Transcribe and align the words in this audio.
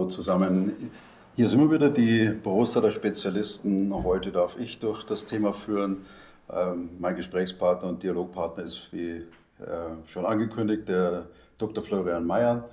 Hallo 0.00 0.08
zusammen. 0.08 0.90
Hier 1.36 1.46
sind 1.46 1.60
wir 1.60 1.70
wieder, 1.70 1.90
die 1.90 2.30
Prostata-Spezialisten. 2.30 3.92
Heute 4.02 4.32
darf 4.32 4.58
ich 4.58 4.78
durch 4.78 5.04
das 5.04 5.26
Thema 5.26 5.52
führen. 5.52 6.06
Ähm, 6.50 6.88
mein 6.98 7.16
Gesprächspartner 7.16 7.90
und 7.90 8.02
Dialogpartner 8.02 8.64
ist, 8.64 8.88
wie 8.92 9.10
äh, 9.10 9.26
schon 10.06 10.24
angekündigt, 10.24 10.88
der 10.88 11.26
Dr. 11.58 11.84
Florian 11.84 12.26
Mayer. 12.26 12.70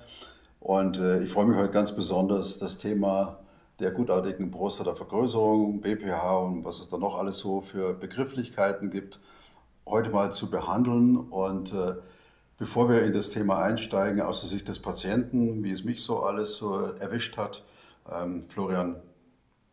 Und 0.60 0.96
äh, 0.96 1.22
ich 1.22 1.30
freue 1.30 1.44
mich 1.44 1.58
heute 1.58 1.70
ganz 1.70 1.94
besonders, 1.94 2.58
das 2.58 2.78
Thema 2.78 3.40
der 3.78 3.90
gutartigen 3.90 4.50
Prostata-Vergrößerung, 4.50 5.82
BPH 5.82 6.38
und 6.38 6.64
was 6.64 6.80
es 6.80 6.88
da 6.88 6.96
noch 6.96 7.18
alles 7.18 7.40
so 7.40 7.60
für 7.60 7.92
Begrifflichkeiten 7.92 8.88
gibt, 8.88 9.20
heute 9.84 10.08
mal 10.08 10.32
zu 10.32 10.48
behandeln. 10.48 11.18
Und 11.18 11.74
äh, 11.74 11.92
Bevor 12.58 12.88
wir 12.88 13.02
in 13.02 13.12
das 13.12 13.30
Thema 13.30 13.62
einsteigen, 13.62 14.20
aus 14.20 14.40
der 14.40 14.50
Sicht 14.50 14.66
des 14.66 14.80
Patienten, 14.80 15.62
wie 15.62 15.70
es 15.70 15.84
mich 15.84 16.02
so 16.02 16.24
alles 16.24 16.56
so 16.56 16.74
erwischt 16.80 17.36
hat, 17.36 17.64
ähm, 18.10 18.42
Florian, 18.48 18.96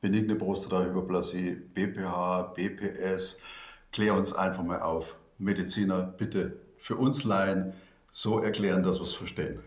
benigne 0.02 0.36
Prostatahyperplasie, 0.36 1.56
BPH, 1.56 2.54
BPS, 2.54 3.38
klär 3.92 4.14
uns 4.14 4.34
einfach 4.34 4.64
mal 4.64 4.82
auf. 4.82 5.16
Mediziner, 5.40 6.04
bitte 6.04 6.58
für 6.78 6.96
uns 6.96 7.24
Laien 7.24 7.74
so 8.12 8.40
erklären, 8.40 8.84
dass 8.84 9.00
wir 9.00 9.06
es 9.06 9.14
verstehen. 9.16 9.60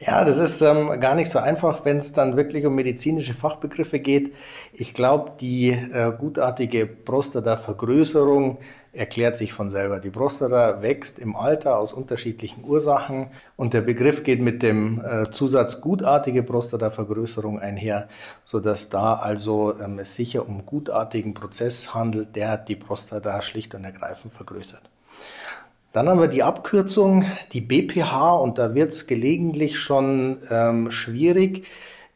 Ja, 0.00 0.24
das 0.24 0.38
ist 0.38 0.62
ähm, 0.62 1.00
gar 1.00 1.16
nicht 1.16 1.28
so 1.28 1.40
einfach, 1.40 1.84
wenn 1.84 1.96
es 1.96 2.12
dann 2.12 2.36
wirklich 2.36 2.64
um 2.66 2.74
medizinische 2.76 3.34
Fachbegriffe 3.34 3.98
geht. 3.98 4.32
Ich 4.72 4.94
glaube, 4.94 5.32
die 5.40 5.70
äh, 5.70 6.12
gutartige 6.16 6.86
Prostata-Vergrößerung 6.86 8.58
erklärt 8.92 9.36
sich 9.36 9.52
von 9.52 9.70
selber. 9.70 9.98
Die 9.98 10.10
Prostata 10.10 10.82
wächst 10.82 11.18
im 11.18 11.34
Alter 11.34 11.78
aus 11.78 11.92
unterschiedlichen 11.92 12.64
Ursachen 12.64 13.30
und 13.56 13.74
der 13.74 13.80
Begriff 13.80 14.22
geht 14.22 14.40
mit 14.40 14.62
dem 14.62 15.04
äh, 15.04 15.32
Zusatz 15.32 15.80
gutartige 15.80 16.44
Prostatavergrößerung 16.44 17.58
einher, 17.58 18.08
sodass 18.44 18.90
da 18.90 19.14
also 19.14 19.74
ähm, 19.80 19.98
es 19.98 20.14
sicher 20.14 20.46
um 20.48 20.64
gutartigen 20.64 21.34
Prozess 21.34 21.92
handelt, 21.92 22.36
der 22.36 22.56
die 22.56 22.76
Prostata 22.76 23.42
schlicht 23.42 23.74
und 23.74 23.82
ergreifend 23.82 24.32
vergrößert. 24.32 24.88
Dann 25.92 26.08
haben 26.08 26.20
wir 26.20 26.28
die 26.28 26.42
Abkürzung, 26.42 27.24
die 27.52 27.62
BPH, 27.62 28.32
und 28.36 28.58
da 28.58 28.74
wird 28.74 28.92
es 28.92 29.06
gelegentlich 29.06 29.78
schon 29.78 30.38
ähm, 30.50 30.90
schwierig. 30.90 31.66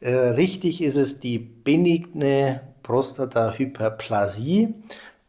Äh, 0.00 0.14
richtig 0.14 0.82
ist 0.82 0.96
es 0.96 1.20
die 1.20 1.38
benigne 1.38 2.60
Prostatahyperplasie. 2.82 4.74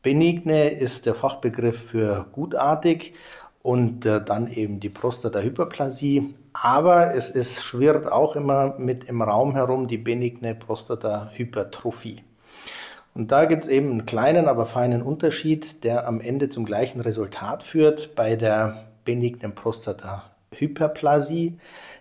Benigne 0.01 0.69
ist 0.69 1.05
der 1.05 1.15
Fachbegriff 1.15 1.79
für 1.91 2.25
gutartig 2.33 3.13
und 3.61 4.05
äh, 4.05 4.23
dann 4.23 4.51
eben 4.51 4.79
die 4.81 4.89
Prostatahyperplasie. 4.89 6.35
Aber 6.51 7.15
es 7.15 7.29
ist, 7.29 7.63
schwirrt 7.63 8.11
auch 8.11 8.35
immer 8.35 8.77
mit 8.77 9.05
im 9.05 9.21
Raum 9.21 9.53
herum 9.53 9.87
die 9.87 9.97
benigne 9.97 10.53
Prostatahypertrophie. 10.53 12.23
Und 13.13 13.31
da 13.31 13.45
gibt 13.45 13.65
es 13.65 13.69
eben 13.69 13.91
einen 13.91 14.05
kleinen, 14.05 14.47
aber 14.47 14.65
feinen 14.65 15.03
Unterschied, 15.03 15.83
der 15.83 16.07
am 16.07 16.19
Ende 16.19 16.49
zum 16.49 16.65
gleichen 16.65 16.99
Resultat 16.99 17.61
führt. 17.61 18.15
Bei 18.15 18.35
der 18.35 18.85
benignen 19.05 19.53
Prostatahyperplasie 19.53 21.59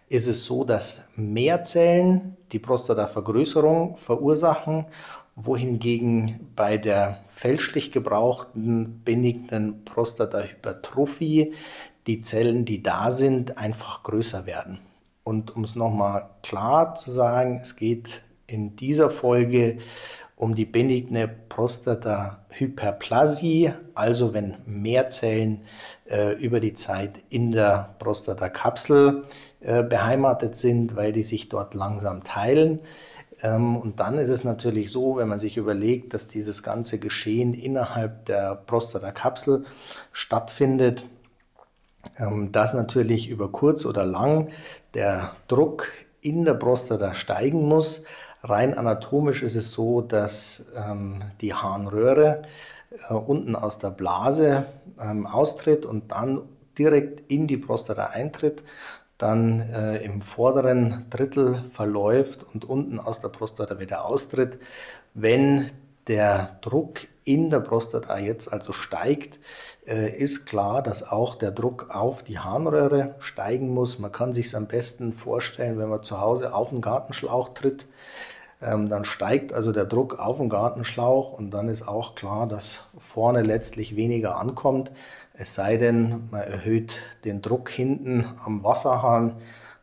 ist 0.08 0.26
es 0.26 0.46
so, 0.46 0.64
dass 0.64 1.02
mehr 1.16 1.62
Zellen 1.62 2.36
die 2.52 2.58
Prostatavergrößerung 2.58 3.96
verursachen 3.96 4.86
wohingegen 5.34 6.50
bei 6.54 6.76
der 6.76 7.24
fälschlich 7.26 7.90
gebrauchten 7.90 9.00
benignen 9.04 9.84
Prostatahypertrophie 9.84 11.54
die 12.06 12.20
Zellen, 12.20 12.64
die 12.64 12.82
da 12.82 13.10
sind, 13.10 13.56
einfach 13.56 14.02
größer 14.02 14.46
werden. 14.46 14.78
Und 15.24 15.54
um 15.56 15.64
es 15.64 15.74
nochmal 15.74 16.28
klar 16.42 16.94
zu 16.94 17.10
sagen, 17.10 17.60
es 17.62 17.76
geht 17.76 18.22
in 18.46 18.76
dieser 18.76 19.08
Folge 19.08 19.78
um 20.36 20.54
die 20.54 20.64
benigne 20.64 21.28
Prostatahyperplasie, 21.28 23.72
also 23.94 24.34
wenn 24.34 24.56
mehr 24.66 25.08
Zellen 25.08 25.62
äh, 26.08 26.32
über 26.32 26.60
die 26.60 26.74
Zeit 26.74 27.22
in 27.28 27.52
der 27.52 27.94
Prostatakapsel 27.98 29.22
äh, 29.60 29.82
beheimatet 29.82 30.56
sind, 30.56 30.96
weil 30.96 31.12
die 31.12 31.24
sich 31.24 31.48
dort 31.48 31.74
langsam 31.74 32.24
teilen. 32.24 32.80
Ähm, 33.42 33.76
und 33.76 34.00
dann 34.00 34.18
ist 34.18 34.30
es 34.30 34.44
natürlich 34.44 34.90
so, 34.90 35.16
wenn 35.16 35.28
man 35.28 35.38
sich 35.38 35.56
überlegt, 35.56 36.14
dass 36.14 36.28
dieses 36.28 36.62
ganze 36.62 36.98
Geschehen 36.98 37.54
innerhalb 37.54 38.26
der 38.26 38.54
Prostatakapsel 38.54 39.64
stattfindet, 40.12 41.04
ähm, 42.18 42.52
dass 42.52 42.74
natürlich 42.74 43.28
über 43.28 43.50
kurz 43.50 43.84
oder 43.84 44.04
lang 44.04 44.50
der 44.94 45.32
Druck 45.48 45.88
in 46.20 46.44
der 46.44 46.54
Prostata 46.54 47.14
steigen 47.14 47.66
muss. 47.66 48.04
Rein 48.42 48.74
anatomisch 48.74 49.42
ist 49.42 49.56
es 49.56 49.72
so, 49.72 50.00
dass 50.00 50.64
ähm, 50.76 51.20
die 51.40 51.54
Harnröhre 51.54 52.42
äh, 53.08 53.14
unten 53.14 53.54
aus 53.56 53.78
der 53.78 53.90
Blase 53.90 54.66
austritt 55.24 55.84
und 55.86 56.12
dann 56.12 56.42
direkt 56.78 57.30
in 57.30 57.46
die 57.46 57.56
Prostata 57.56 58.06
eintritt, 58.06 58.62
dann 59.18 59.60
äh, 59.60 59.98
im 59.98 60.20
vorderen 60.20 61.06
Drittel 61.10 61.62
verläuft 61.72 62.44
und 62.52 62.64
unten 62.64 62.98
aus 62.98 63.20
der 63.20 63.28
Prostata 63.28 63.78
wieder 63.80 64.04
austritt. 64.04 64.58
Wenn 65.14 65.70
der 66.08 66.58
Druck 66.60 67.00
in 67.24 67.50
der 67.50 67.60
Prostata 67.60 68.18
jetzt 68.18 68.52
also 68.52 68.72
steigt, 68.72 69.40
äh, 69.86 70.10
ist 70.16 70.46
klar, 70.46 70.82
dass 70.82 71.02
auch 71.08 71.34
der 71.34 71.50
Druck 71.50 71.88
auf 71.90 72.22
die 72.22 72.38
Harnröhre 72.38 73.14
steigen 73.18 73.72
muss. 73.72 73.98
Man 73.98 74.12
kann 74.12 74.32
sich 74.32 74.46
es 74.46 74.54
am 74.54 74.66
besten 74.66 75.12
vorstellen, 75.12 75.78
wenn 75.78 75.88
man 75.88 76.02
zu 76.02 76.20
Hause 76.20 76.54
auf 76.54 76.70
den 76.70 76.80
Gartenschlauch 76.80 77.50
tritt. 77.50 77.86
Ähm, 78.60 78.88
dann 78.88 79.04
steigt 79.04 79.52
also 79.52 79.72
der 79.72 79.86
Druck 79.86 80.18
auf 80.18 80.38
den 80.38 80.48
Gartenschlauch 80.48 81.32
und 81.32 81.50
dann 81.50 81.68
ist 81.68 81.86
auch 81.86 82.14
klar, 82.14 82.46
dass 82.46 82.80
vorne 82.96 83.42
letztlich 83.42 83.96
weniger 83.96 84.36
ankommt. 84.36 84.92
Es 85.34 85.54
sei 85.54 85.76
denn, 85.76 86.28
man 86.30 86.42
erhöht 86.42 87.00
den 87.24 87.42
Druck 87.42 87.70
hinten 87.70 88.26
am 88.44 88.62
Wasserhahn. 88.62 89.36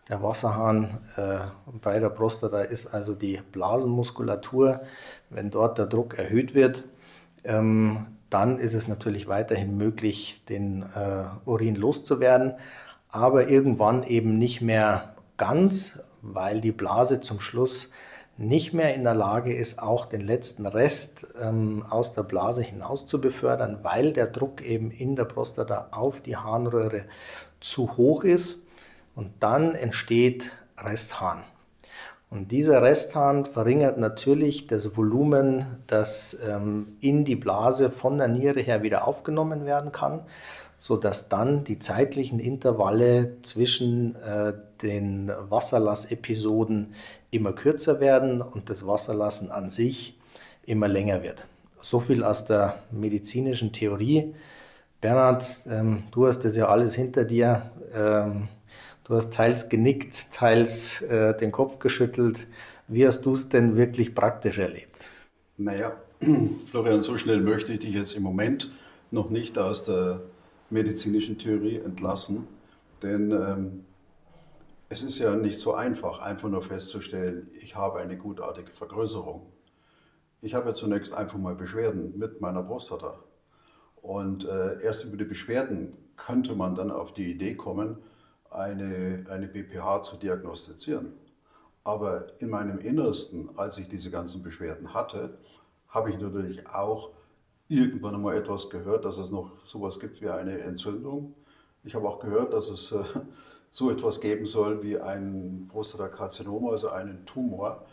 Der 0.08 0.24
Wasserhahn 0.24 1.00
äh, 1.18 1.40
bei 1.82 2.00
der 2.00 2.10
Prostata 2.10 2.62
ist 2.62 2.88
also 2.88 3.16
die 3.16 3.42
Blasenmuskulatur. 3.52 4.82
Wenn 5.30 5.52
dort 5.52 5.78
der 5.78 5.86
Druck 5.86 6.18
erhöht 6.18 6.56
wird, 6.56 6.84
ähm, 7.44 8.08
dann 8.30 8.60
ist 8.60 8.74
es 8.74 8.88
natürlich 8.88 9.28
weiterhin 9.28 9.78
möglich, 9.78 10.44
den 10.50 10.84
äh, 10.84 11.26
Urin 11.46 11.76
loszuwerden, 11.76 12.54
aber 13.10 13.48
irgendwann 13.48 14.04
eben 14.04 14.38
nicht 14.38 14.62
mehr 14.62 15.16
ganz, 15.38 16.00
weil 16.22 16.62
die 16.62 16.72
Blase 16.72 17.22
zum 17.22 17.40
Schluss 17.40 17.90
nicht 18.38 18.74
mehr 18.74 18.96
in 18.96 19.04
der 19.04 19.16
Lage 19.16 19.54
ist, 19.54 19.80
auch 19.80 20.06
den 20.06 20.22
letzten 20.22 20.66
Rest 20.66 21.28
ähm, 21.42 21.86
aus 21.90 22.14
der 22.14 22.24
Blase 22.24 22.62
hinaus 22.62 23.06
zu 23.06 23.20
befördern, 23.20 23.80
weil 23.84 24.14
der 24.14 24.28
Druck 24.28 24.62
eben 24.62 24.92
in 24.92 25.18
der 25.18 25.26
Prostata 25.26 25.90
auf 25.92 26.22
die 26.22 26.38
Harnröhre 26.38 27.03
zu 27.59 27.97
hoch 27.97 28.24
ist. 28.24 28.62
Und 29.14 29.32
dann 29.42 29.76
entsteht 29.76 30.53
Resthahn. 30.78 31.44
Und 32.29 32.52
dieser 32.52 32.84
Resthahn 32.84 33.46
verringert 33.46 33.97
natürlich 33.97 34.67
das 34.67 34.96
Volumen, 34.96 35.66
das 35.87 36.37
ähm, 36.47 36.96
in 37.02 37.26
die 37.26 37.35
Blase 37.35 37.90
von 37.90 38.20
der 38.20 38.28
Niere 38.28 38.59
her 38.59 38.84
wieder 38.84 39.08
aufgenommen 39.08 39.66
werden 39.66 39.91
kann, 39.91 40.22
sodass 40.79 41.28
dann 41.28 41.64
die 41.64 41.79
zeitlichen 41.79 42.40
Intervalle 42.40 43.37
zwischen 43.41 44.16
äh, 44.16 44.53
den 44.84 45.31
Wasserlassepisoden 45.49 46.93
immer 47.31 47.53
kürzer 47.53 47.99
werden 47.99 48.41
und 48.41 48.70
das 48.70 48.85
Wasserlassen 48.85 49.49
an 49.49 49.72
sich 49.72 50.17
immer 50.66 50.87
länger 50.87 51.23
wird. 51.23 51.46
So 51.82 51.99
viel 51.99 52.23
aus 52.23 52.46
der 52.46 52.84
medizinischen 52.91 53.73
Theorie. 53.73 54.35
Bernhard, 55.02 55.61
ähm, 55.67 56.03
du 56.11 56.28
hast 56.28 56.46
das 56.46 56.55
ja 56.55 56.67
alles 56.67 56.93
hinter 56.93 57.25
dir. 57.25 57.72
Ähm, 57.96 58.49
du 59.09 59.16
hast 59.16 59.34
teils 59.34 59.70
genickt, 59.70 60.32
teils 60.32 61.02
äh, 61.02 61.35
den 61.35 61.52
Kopf 61.52 61.79
geschüttelt. 61.79 62.47
Wie 62.88 63.06
hast 63.06 63.26
du 63.26 63.34
es 63.34 63.50
denn 63.50 63.76
wirklich 63.76 64.16
praktisch 64.16 64.59
erlebt? 64.59 65.09
Naja, 65.58 65.97
Florian, 66.72 67.03
so 67.03 67.17
schnell 67.17 67.41
möchte 67.41 67.73
ich 67.73 67.79
dich 67.79 67.94
jetzt 67.94 68.16
im 68.16 68.23
Moment 68.23 68.72
noch 69.11 69.29
nicht 69.29 69.58
aus 69.58 69.84
der 69.84 70.22
medizinischen 70.70 71.40
Theorie 71.40 71.78
entlassen, 71.78 72.47
denn 73.02 73.32
ähm, 73.32 73.85
es 74.90 75.02
ist 75.02 75.17
ja 75.17 75.35
nicht 75.35 75.59
so 75.59 75.73
einfach, 75.73 76.20
einfach 76.20 76.50
nur 76.50 76.61
festzustellen, 76.61 77.50
ich 77.59 77.76
habe 77.76 78.00
eine 78.00 78.17
gutartige 78.17 78.72
Vergrößerung. 78.72 79.52
Ich 80.41 80.53
habe 80.53 80.70
ja 80.70 80.76
zunächst 80.76 81.14
einfach 81.14 81.40
mal 81.40 81.56
Beschwerden 81.56 82.17
mit 82.17 82.41
meiner 82.41 82.64
Prostata. 82.64 83.20
Und 84.02 84.47
äh, 84.47 84.82
erst 84.82 85.03
über 85.03 85.17
die 85.17 85.26
Beschwerden 85.26 85.97
könnte 86.16 86.56
man 86.56 86.76
dann 86.76 86.91
auf 86.91 87.14
die 87.14 87.32
Idee 87.32 87.56
kommen, 87.56 87.97
eine, 88.51 89.25
eine 89.29 89.47
BPH 89.47 90.03
zu 90.03 90.17
diagnostizieren. 90.17 91.13
Aber 91.84 92.28
in 92.40 92.49
meinem 92.49 92.79
Innersten, 92.79 93.49
als 93.57 93.78
ich 93.78 93.87
diese 93.87 94.11
ganzen 94.11 94.43
Beschwerden 94.43 94.93
hatte, 94.93 95.37
habe 95.87 96.11
ich 96.11 96.19
natürlich 96.19 96.67
auch 96.67 97.11
irgendwann 97.67 98.16
einmal 98.16 98.35
etwas 98.35 98.69
gehört, 98.69 99.05
dass 99.05 99.17
es 99.17 99.31
noch 99.31 99.66
sowas 99.66 99.99
gibt 99.99 100.22
wie 100.22 100.29
eine 100.29 100.59
Entzündung. 100.59 101.34
Ich 101.84 101.96
habe 101.96 102.07
auch 102.07 102.19
gehört, 102.19 102.53
dass 102.53 102.69
es 102.69 102.91
äh, 102.91 103.03
so 103.72 103.90
etwas 103.91 104.19
geben 104.19 104.46
soll 104.46 104.84
wie 104.84 104.99
ein 104.99 105.67
Prostatakarzinom, 105.72 106.67
also 106.67 106.90
einen 106.90 107.25
Tumor. 107.25 107.85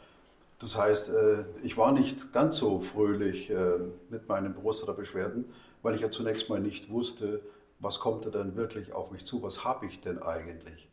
Das 0.59 0.77
heißt, 0.77 1.11
äh, 1.11 1.45
ich 1.63 1.77
war 1.77 1.93
nicht 1.93 2.33
ganz 2.33 2.57
so 2.57 2.81
fröhlich 2.81 3.51
äh, 3.51 3.79
mit 4.09 4.29
meinen 4.29 4.55
Prostata-Beschwerden, 4.55 5.45
weil 5.83 5.95
ich 5.95 6.01
ja 6.01 6.11
zunächst 6.11 6.49
mal 6.49 6.61
nicht 6.61 6.91
wusste, 6.91 7.43
was 7.79 8.01
kommt 8.01 8.27
da 8.27 8.31
denn 8.31 8.57
wirklich 8.57 8.93
auf 8.93 9.11
mich 9.11 9.27
zu, 9.27 9.43
was 9.43 9.65
habe 9.65 9.87
ich 9.87 10.01
denn 10.01 10.23
eigentlich. 10.23 10.91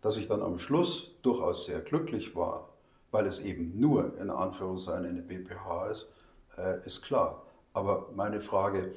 Dass 0.00 0.16
ich 0.16 0.28
dann 0.28 0.42
am 0.42 0.58
Schluss 0.58 1.20
durchaus 1.22 1.66
sehr 1.66 1.80
glücklich 1.80 2.34
war, 2.34 2.68
weil 3.10 3.26
es 3.26 3.40
eben 3.40 3.78
nur 3.78 4.16
in 4.18 4.30
Anführungszeichen 4.30 5.06
eine 5.06 5.22
BPH 5.22 5.88
ist, 5.88 6.12
äh, 6.56 6.84
ist 6.86 7.02
klar. 7.02 7.44
Aber 7.72 8.10
meine 8.14 8.40
Frage, 8.40 8.94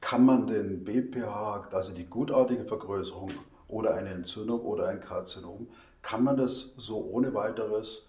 kann 0.00 0.24
man 0.24 0.46
den 0.46 0.82
BPH, 0.84 1.68
also 1.72 1.92
die 1.92 2.06
gutartige 2.06 2.64
Vergrößerung 2.64 3.32
oder 3.68 3.94
eine 3.94 4.10
Entzündung 4.10 4.60
oder 4.62 4.88
ein 4.88 5.00
Karzinom, 5.00 5.68
kann 6.02 6.24
man 6.24 6.36
das 6.36 6.72
so 6.76 7.04
ohne 7.04 7.34
weiteres 7.34 8.08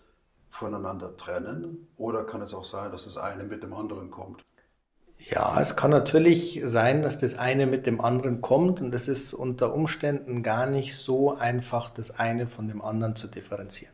voneinander 0.49 1.15
trennen? 1.17 1.87
Oder 1.97 2.23
kann 2.23 2.41
es 2.41 2.53
auch 2.53 2.65
sein, 2.65 2.91
dass 2.91 3.05
das 3.05 3.17
eine 3.17 3.43
mit 3.43 3.63
dem 3.63 3.73
anderen 3.73 4.09
kommt? 4.09 4.43
Ja, 5.29 5.59
es 5.61 5.75
kann 5.75 5.91
natürlich 5.91 6.61
sein, 6.65 7.01
dass 7.01 7.17
das 7.17 7.37
eine 7.37 7.65
mit 7.65 7.85
dem 7.85 8.01
anderen 8.01 8.41
kommt 8.41 8.81
und 8.81 8.93
es 8.93 9.07
ist 9.07 9.33
unter 9.33 9.73
Umständen 9.73 10.43
gar 10.43 10.65
nicht 10.65 10.95
so 10.95 11.35
einfach, 11.35 11.89
das 11.89 12.19
eine 12.19 12.47
von 12.47 12.67
dem 12.67 12.81
anderen 12.81 13.15
zu 13.15 13.27
differenzieren. 13.27 13.93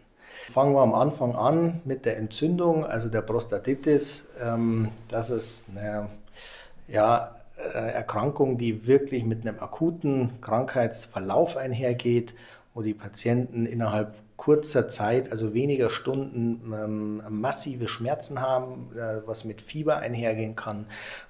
Fangen 0.51 0.73
wir 0.73 0.81
am 0.81 0.93
Anfang 0.93 1.35
an 1.35 1.81
mit 1.83 2.05
der 2.05 2.17
Entzündung, 2.17 2.85
also 2.85 3.09
der 3.09 3.21
Prostatitis. 3.21 4.25
Ähm, 4.41 4.89
das 5.09 5.29
ist 5.29 5.65
eine 5.69 6.09
ja, 6.87 7.35
äh, 7.73 7.91
Erkrankung, 7.91 8.57
die 8.57 8.87
wirklich 8.87 9.23
mit 9.23 9.41
einem 9.41 9.59
akuten 9.59 10.39
Krankheitsverlauf 10.41 11.57
einhergeht, 11.57 12.33
wo 12.73 12.81
die 12.81 12.93
Patienten 12.93 13.65
innerhalb 13.65 14.15
kurzer 14.37 14.87
Zeit, 14.87 15.31
also 15.31 15.53
weniger 15.53 15.89
Stunden, 15.89 16.71
ähm, 16.73 17.23
massive 17.29 17.87
Schmerzen 17.87 18.39
haben, 18.41 18.95
äh, 18.95 19.21
was 19.25 19.43
mit 19.43 19.61
Fieber 19.61 19.97
einhergehen 19.97 20.55
kann, 20.55 20.85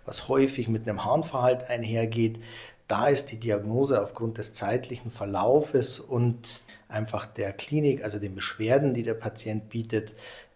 was 0.06 0.28
häufig 0.28 0.68
mit 0.68 0.88
einem 0.88 1.04
Harnverhalt 1.04 1.70
einhergeht. 1.70 2.40
Da 2.88 3.08
ist 3.08 3.32
die 3.32 3.40
Diagnose 3.40 4.02
aufgrund 4.02 4.38
des 4.38 4.54
zeitlichen 4.54 5.10
Verlaufes 5.10 6.00
und 6.00 6.64
einfach 6.90 7.26
der 7.26 7.54
Klinik, 7.54 8.04
also 8.04 8.20
den 8.20 8.36
Beschwerden, 8.36 8.94
die 8.94 9.04
der 9.04 9.14
Patient 9.14 9.70
bietet, 9.70 10.14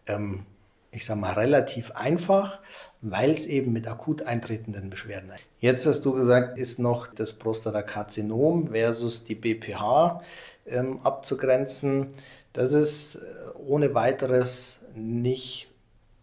ähm, 0.07 0.45
ich 0.91 1.05
sage 1.05 1.19
mal, 1.21 1.33
relativ 1.33 1.91
einfach, 1.91 2.59
weil 3.01 3.31
es 3.31 3.45
eben 3.45 3.71
mit 3.71 3.87
akut 3.87 4.23
eintretenden 4.23 4.89
Beschwerden. 4.89 5.31
Jetzt 5.59 5.85
hast 5.85 6.01
du 6.01 6.11
gesagt, 6.13 6.59
ist 6.59 6.79
noch 6.79 7.07
das 7.07 7.33
Prostatakarzinom 7.33 8.67
versus 8.67 9.23
die 9.23 9.35
BPH 9.35 10.21
ähm, 10.67 10.99
abzugrenzen. 11.03 12.09
Das 12.53 12.73
ist 12.73 13.15
äh, 13.15 13.19
ohne 13.57 13.93
weiteres 13.93 14.79
nicht 14.95 15.69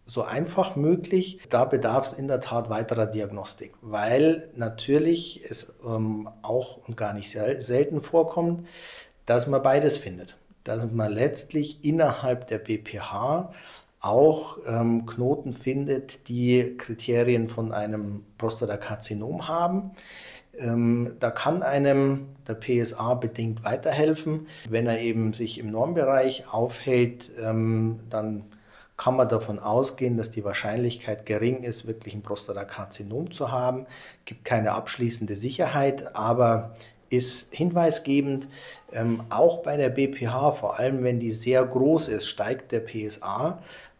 so 0.05 0.23
einfach 0.23 0.75
möglich. 0.75 1.39
Da 1.49 1.65
bedarf 1.65 2.07
es 2.07 2.13
in 2.13 2.27
der 2.27 2.39
Tat 2.39 2.69
weiterer 2.69 3.05
Diagnostik, 3.05 3.73
weil 3.81 4.49
natürlich 4.55 5.41
es 5.47 5.75
ähm, 5.85 6.29
auch 6.41 6.87
und 6.87 6.97
gar 6.97 7.13
nicht 7.13 7.29
sel 7.29 7.61
selten 7.61 8.01
vorkommt, 8.01 8.67
dass 9.25 9.47
man 9.47 9.61
beides 9.61 9.97
findet. 9.97 10.35
Dass 10.63 10.85
man 10.91 11.11
letztlich 11.11 11.85
innerhalb 11.85 12.47
der 12.47 12.57
BPH 12.57 13.53
auch 14.01 14.57
ähm, 14.65 15.05
Knoten 15.05 15.53
findet, 15.53 16.27
die 16.27 16.77
Kriterien 16.77 17.47
von 17.47 17.71
einem 17.71 18.23
Prostatakarzinom 18.37 19.47
haben. 19.47 19.91
Ähm, 20.59 21.15
da 21.19 21.31
kann 21.31 21.63
einem 21.63 22.27
der 22.47 22.55
PSA 22.55 23.13
bedingt 23.15 23.63
weiterhelfen. 23.63 24.47
Wenn 24.69 24.87
er 24.87 24.99
eben 24.99 25.33
sich 25.33 25.59
im 25.59 25.71
Normbereich 25.71 26.45
aufhält, 26.51 27.31
ähm, 27.41 27.99
dann 28.09 28.43
kann 28.97 29.15
man 29.15 29.29
davon 29.29 29.59
ausgehen, 29.59 30.17
dass 30.17 30.29
die 30.29 30.43
Wahrscheinlichkeit 30.43 31.25
gering 31.25 31.63
ist, 31.63 31.87
wirklich 31.87 32.13
ein 32.13 32.21
Prostatakarzinom 32.21 33.31
zu 33.31 33.51
haben. 33.51 33.85
Gibt 34.25 34.43
keine 34.43 34.73
abschließende 34.73 35.37
Sicherheit, 35.37 36.15
aber 36.15 36.73
ist 37.09 37.53
hinweisgebend. 37.53 38.47
Ähm, 38.91 39.23
auch 39.29 39.63
bei 39.63 39.77
der 39.77 39.89
BPH, 39.89 40.51
vor 40.51 40.79
allem 40.79 41.03
wenn 41.03 41.19
die 41.19 41.31
sehr 41.31 41.63
groß 41.63 42.09
ist, 42.09 42.27
steigt 42.27 42.71
der 42.71 42.81
PSA 42.81 43.59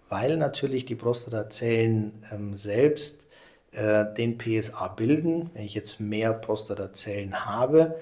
weil 0.10 0.38
natürlich 0.38 0.86
die 0.86 0.96
Prostatazellen 0.96 2.12
ähm, 2.32 2.56
selbst 2.56 3.26
den 3.72 4.38
PSA 4.38 4.88
bilden. 4.90 5.52
Wenn 5.54 5.66
ich 5.66 5.76
jetzt 5.76 6.00
mehr 6.00 6.34
Prostatazellen 6.34 7.46
habe, 7.46 8.00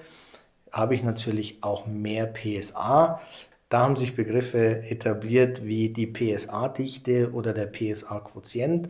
habe 0.72 0.94
ich 0.94 1.02
natürlich 1.02 1.58
auch 1.62 1.86
mehr 1.86 2.26
PSA. 2.26 3.20
Da 3.68 3.80
haben 3.80 3.96
sich 3.96 4.16
Begriffe 4.16 4.82
etabliert 4.88 5.64
wie 5.66 5.90
die 5.90 6.06
PSA-Dichte 6.06 7.32
oder 7.32 7.52
der 7.52 7.66
PSA-Quotient, 7.66 8.88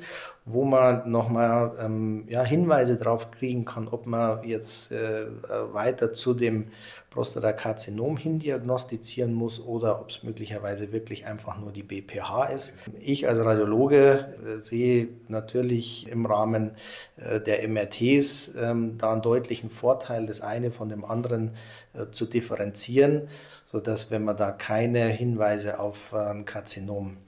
wo 0.51 0.65
man 0.65 1.11
nochmal 1.11 1.73
ähm, 1.79 2.25
ja, 2.29 2.43
Hinweise 2.43 2.97
darauf 2.97 3.31
kriegen 3.31 3.65
kann, 3.65 3.87
ob 3.89 4.07
man 4.07 4.43
jetzt 4.45 4.91
äh, 4.91 5.27
weiter 5.73 6.13
zu 6.15 6.33
dem 6.33 6.69
Prostatakarzinom 7.11 8.17
hin 8.17 8.39
diagnostizieren 8.39 9.35
muss 9.35 9.61
oder 9.61 10.01
ob 10.01 10.11
es 10.11 10.23
möglicherweise 10.23 10.93
wirklich 10.93 11.27
einfach 11.27 11.59
nur 11.59 11.73
die 11.73 11.83
BPH 11.83 12.47
ist. 12.47 12.75
Ich 12.99 13.29
als 13.29 13.45
Radiologe 13.45 14.35
äh, 14.45 14.59
sehe 14.59 15.09
natürlich 15.29 16.09
im 16.09 16.25
Rahmen 16.25 16.73
äh, 17.17 17.41
der 17.41 17.67
MRTs 17.69 18.49
äh, 18.49 18.75
da 18.97 19.13
einen 19.13 19.23
deutlichen 19.23 19.69
Vorteil, 19.69 20.27
das 20.27 20.41
eine 20.41 20.71
von 20.71 20.89
dem 20.89 21.05
anderen 21.05 21.57
äh, 21.93 22.07
zu 22.11 22.25
differenzieren, 22.25 23.29
sodass 23.71 24.11
wenn 24.11 24.25
man 24.25 24.37
da 24.37 24.51
keine 24.51 25.07
Hinweise 25.09 25.79
auf 25.81 26.13
äh, 26.13 26.17
ein 26.17 26.45
Karzinom 26.47 27.19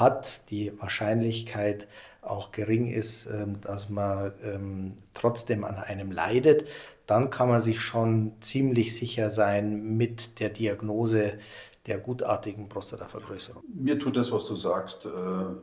hat, 0.00 0.50
die 0.50 0.72
Wahrscheinlichkeit 0.80 1.86
auch 2.20 2.52
gering 2.52 2.86
ist, 2.86 3.26
ähm, 3.26 3.60
dass 3.60 3.88
man 3.88 4.32
ähm, 4.44 4.94
trotzdem 5.12 5.64
an 5.64 5.76
einem 5.76 6.12
leidet 6.12 6.66
dann 7.06 7.30
kann 7.30 7.48
man 7.48 7.60
sich 7.60 7.80
schon 7.80 8.32
ziemlich 8.40 8.94
sicher 8.94 9.30
sein 9.30 9.96
mit 9.96 10.40
der 10.40 10.48
Diagnose 10.50 11.34
der 11.86 11.98
gutartigen 11.98 12.68
Prostatavergrößerung. 12.68 13.62
Mir 13.74 13.98
tut 13.98 14.16
das, 14.16 14.30
was 14.30 14.46
du 14.46 14.56
sagst, 14.56 15.04
äh, 15.04 15.10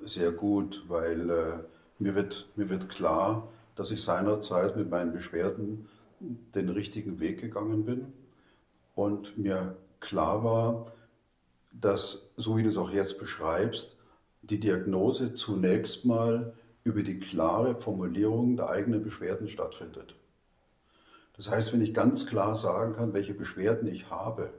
sehr 0.06 0.32
gut, 0.32 0.84
weil 0.88 1.30
äh, 1.30 1.54
mir 1.98 2.14
wird, 2.14 2.48
mir 2.56 2.70
wird 2.70 2.90
klar, 2.90 3.48
dass 3.76 3.92
ich 3.92 4.04
seinerzeit 4.04 4.76
mit 4.76 4.90
meinen 4.90 5.14
Beschwerden 5.14 5.88
den 6.20 6.70
richtigen 6.70 7.20
Weg 7.22 7.40
gegangen 7.40 7.86
bin 7.86 8.14
und 8.96 9.38
mir 9.38 9.78
klar 10.02 10.44
war, 10.44 10.92
dass, 11.72 12.28
so 12.36 12.58
wie 12.58 12.64
du 12.64 12.70
es 12.70 12.78
auch 12.78 12.92
jetzt 12.92 13.18
beschreibst, 13.18 13.96
die 14.42 14.60
Diagnose 14.60 15.34
zunächst 15.34 16.06
mal 16.06 16.54
über 16.84 17.04
die 17.04 17.20
klare 17.20 17.76
Formulierung 17.76 18.56
der 18.56 18.70
eigenen 18.70 19.04
Beschwerden 19.04 19.48
stattfindet. 19.48 20.16
Das 21.36 21.50
heißt, 21.50 21.72
wenn 21.74 21.82
ich 21.82 21.94
ganz 21.94 22.26
klar 22.26 22.56
sagen 22.56 22.94
kann, 22.94 23.14
welche 23.14 23.34
Beschwerden 23.34 23.88
ich 23.88 24.10
habe 24.10 24.54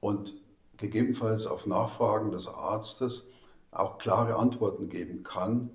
und 0.00 0.34
gegebenenfalls 0.76 1.46
auf 1.46 1.66
Nachfragen 1.66 2.30
des 2.30 2.46
Arztes 2.46 3.26
auch 3.70 3.98
klare 3.98 4.36
Antworten 4.36 4.88
geben 4.88 5.22
kann, 5.22 5.70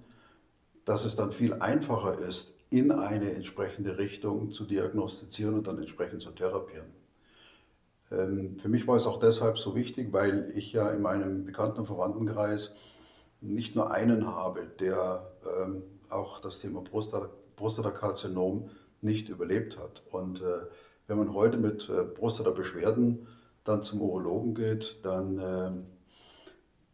dass 0.85 1.05
es 1.05 1.15
dann 1.15 1.31
viel 1.31 1.53
einfacher 1.53 2.17
ist, 2.19 2.55
in 2.69 2.91
eine 2.91 3.33
entsprechende 3.33 3.97
Richtung 3.97 4.51
zu 4.51 4.65
diagnostizieren 4.65 5.55
und 5.55 5.67
dann 5.67 5.79
entsprechend 5.79 6.21
zu 6.21 6.31
therapieren. 6.31 6.87
Ähm, 8.11 8.57
für 8.59 8.69
mich 8.69 8.87
war 8.87 8.95
es 8.95 9.07
auch 9.07 9.17
deshalb 9.17 9.57
so 9.57 9.75
wichtig, 9.75 10.13
weil 10.13 10.51
ich 10.55 10.71
ja 10.71 10.89
in 10.89 11.01
meinem 11.01 11.45
Bekannten- 11.45 11.81
und 11.81 11.87
Verwandtenkreis 11.87 12.75
nicht 13.41 13.75
nur 13.75 13.91
einen 13.91 14.27
habe, 14.27 14.67
der 14.79 15.31
ähm, 15.61 15.83
auch 16.09 16.41
das 16.41 16.59
Thema 16.59 16.83
Prostatakarzinom 17.55 18.69
nicht 19.01 19.29
überlebt 19.29 19.77
hat. 19.77 20.03
Und 20.11 20.41
äh, 20.41 20.65
wenn 21.07 21.17
man 21.17 21.33
heute 21.33 21.57
mit 21.57 21.89
äh, 21.89 22.03
Prostata-Beschwerden 22.03 23.27
dann 23.63 23.83
zum 23.83 24.01
Urologen 24.01 24.55
geht, 24.55 25.05
dann, 25.05 25.37
äh, 25.39 25.71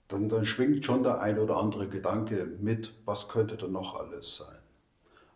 dann, 0.08 0.30
dann 0.30 0.46
schwingt 0.46 0.86
schon 0.86 1.04
der 1.04 1.22
ein 1.22 1.40
oder 1.40 1.58
andere 1.58 1.88
Gedanke 1.88 2.46
mit, 2.60 2.94
was 3.06 3.28
könnte 3.28 3.58
da 3.58 3.68
noch 3.68 4.00
alles 4.00 4.38
sein. 4.38 4.60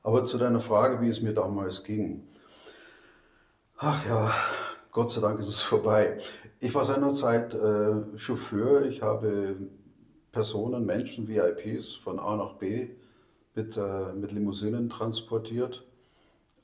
Aber 0.04 0.26
zu 0.26 0.38
deiner 0.38 0.62
Frage, 0.62 1.02
wie 1.02 1.10
es 1.10 1.22
mir 1.22 1.34
damals 1.34 1.84
ging. 1.84 2.28
Ach 3.78 4.06
ja, 4.06 4.34
Gott 4.92 5.12
sei 5.12 5.22
Dank 5.22 5.40
ist 5.40 5.48
es 5.48 5.62
vorbei. 5.62 6.20
Ich 6.60 6.74
war 6.76 6.86
seinerzeit 6.86 7.54
äh, 7.54 8.18
Chauffeur. 8.18 8.84
Ich 8.84 9.02
habe 9.02 9.56
Personen, 10.32 10.86
Menschen, 10.86 11.28
VIPs 11.28 11.96
von 11.96 12.20
A 12.20 12.36
nach 12.36 12.54
B 12.54 12.90
mit, 13.56 13.78
äh, 13.78 14.14
mit 14.14 14.32
Limousinen 14.32 14.90
transportiert. 14.90 15.86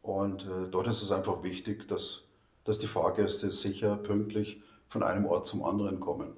Und 0.01 0.45
äh, 0.45 0.67
dort 0.69 0.87
ist 0.87 1.01
es 1.01 1.11
einfach 1.11 1.43
wichtig, 1.43 1.87
dass, 1.87 2.23
dass 2.63 2.79
die 2.79 2.87
Fahrgäste 2.87 3.51
sicher 3.51 3.97
pünktlich 3.97 4.61
von 4.87 5.03
einem 5.03 5.25
Ort 5.25 5.47
zum 5.47 5.63
anderen 5.63 5.99
kommen. 5.99 6.33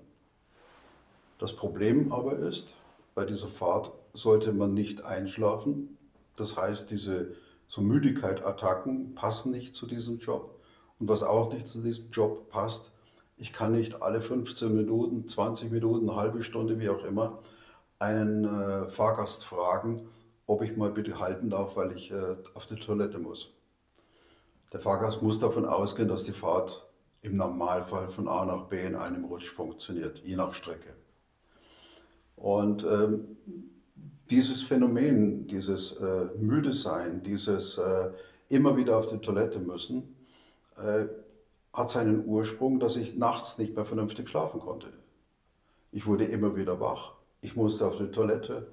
Das 1.38 1.53
Problem 1.53 2.12
aber 2.12 2.38
ist, 2.38 2.75
bei 3.13 3.25
dieser 3.25 3.48
Fahrt 3.48 3.91
sollte 4.13 4.53
man 4.53 4.74
nicht 4.74 5.03
einschlafen. 5.03 5.98
Das 6.36 6.55
heißt, 6.55 6.89
diese 6.89 7.36
so 7.67 7.81
Müdigkeit-Attacken 7.81 9.15
passen 9.15 9.51
nicht 9.51 9.75
zu 9.75 9.86
diesem 9.86 10.19
Job. 10.19 10.60
Und 11.00 11.10
was 11.10 11.22
auch 11.22 11.53
nicht 11.53 11.67
zu 11.67 11.81
diesem 11.81 12.10
Job 12.12 12.50
passt, 12.50 12.91
ich 13.38 13.53
kann 13.53 13.72
nicht 13.72 14.01
alle 14.01 14.22
15 14.22 14.75
Minuten, 14.75 15.27
20 15.27 15.72
Minuten, 15.72 16.10
eine 16.10 16.20
halbe 16.20 16.44
Stunde, 16.44 16.79
wie 16.79 16.89
auch 16.89 17.03
immer, 17.06 17.39
einen 18.00 18.46
äh, 18.46 18.89
Fahrgast 18.89 19.46
fragen, 19.46 20.10
ob 20.48 20.62
ich 20.62 20.75
mal 20.75 20.91
bitte 20.91 21.20
halten 21.20 21.50
darf, 21.50 21.75
weil 21.75 21.91
ich 21.96 22.12
äh, 22.12 22.36
auf 22.53 22.65
die 22.67 22.75
Toilette 22.75 23.20
muss. 23.20 23.53
Der 24.74 24.79
Fahrgast 24.79 25.22
muss 25.22 25.39
davon 25.39 25.65
ausgehen, 25.65 26.08
dass 26.08 26.24
die 26.24 26.32
Fahrt 26.32 26.88
im 27.22 27.36
Normalfall 27.36 28.10
von 28.10 28.27
A 28.27 28.46
nach 28.46 28.65
B 28.65 28.84
in 28.84 28.96
einem 28.96 29.25
Rutsch 29.25 29.53
funktioniert, 29.53 30.20
je 30.24 30.36
nach 30.36 30.53
Strecke. 30.53 30.96
Und 32.36 32.84
ähm, 32.84 33.38
dieses 34.29 34.62
Phänomen, 34.62 35.48
dieses 35.48 35.94
äh, 35.94 36.25
müde 36.38 36.74
sein, 36.74 37.24
dieses 37.24 37.77
äh, 37.77 38.12
immer 38.50 38.77
wieder 38.77 38.98
auf 38.98 39.08
die 39.08 39.20
Toilette 39.20 39.60
müssen, 39.60 40.15
äh, 40.77 41.06
hat 41.77 41.91
seinen 41.91 42.25
Ursprung, 42.25 42.79
dass 42.79 42.96
ich 42.96 43.15
nachts 43.15 43.60
nicht 43.60 43.75
mehr 43.75 43.86
vernünftig 43.86 44.27
schlafen 44.27 44.60
konnte. 44.60 44.91
Ich 45.91 46.07
wurde 46.07 46.25
immer 46.25 46.55
wieder 46.55 46.79
wach. 46.79 47.13
Ich 47.41 47.55
musste 47.55 47.86
auf 47.86 47.98
die 47.98 48.07
Toilette. 48.07 48.67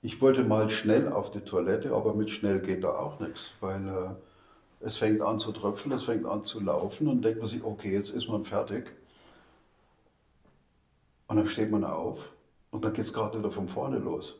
Ich 0.00 0.22
wollte 0.22 0.44
mal 0.44 0.70
schnell 0.70 1.12
auf 1.12 1.32
die 1.32 1.40
Toilette, 1.40 1.92
aber 1.92 2.14
mit 2.14 2.30
schnell 2.30 2.60
geht 2.60 2.84
da 2.84 2.96
auch 2.96 3.18
nichts, 3.18 3.54
weil 3.60 3.86
äh, 3.88 4.84
es 4.84 4.96
fängt 4.96 5.22
an 5.22 5.40
zu 5.40 5.50
tröpfeln, 5.50 5.92
es 5.92 6.04
fängt 6.04 6.24
an 6.24 6.44
zu 6.44 6.60
laufen 6.60 7.08
und 7.08 7.22
denkt 7.22 7.40
man 7.40 7.48
sich, 7.48 7.64
okay, 7.64 7.92
jetzt 7.92 8.10
ist 8.10 8.28
man 8.28 8.44
fertig. 8.44 8.94
Und 11.26 11.36
dann 11.36 11.48
steht 11.48 11.72
man 11.72 11.84
auf 11.84 12.32
und 12.70 12.84
dann 12.84 12.92
geht 12.92 13.06
es 13.06 13.12
gerade 13.12 13.40
wieder 13.40 13.50
von 13.50 13.66
vorne 13.66 13.98
los. 13.98 14.38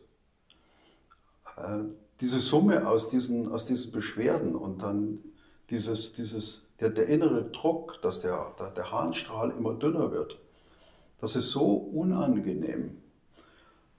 Äh, 1.56 1.80
diese 2.20 2.38
Summe 2.38 2.86
aus 2.86 3.08
diesen, 3.08 3.50
aus 3.50 3.66
diesen 3.66 3.90
Beschwerden 3.90 4.54
und 4.54 4.80
dann 4.82 5.18
dieses, 5.70 6.12
dieses, 6.12 6.62
der, 6.80 6.90
der 6.90 7.06
innere 7.06 7.44
Druck, 7.44 8.00
dass 8.02 8.20
der, 8.20 8.54
der, 8.58 8.70
der 8.70 8.90
Harnstrahl 8.90 9.50
immer 9.50 9.74
dünner 9.74 10.10
wird, 10.10 10.40
das 11.20 11.36
ist 11.36 11.50
so 11.52 11.74
unangenehm. 11.74 13.00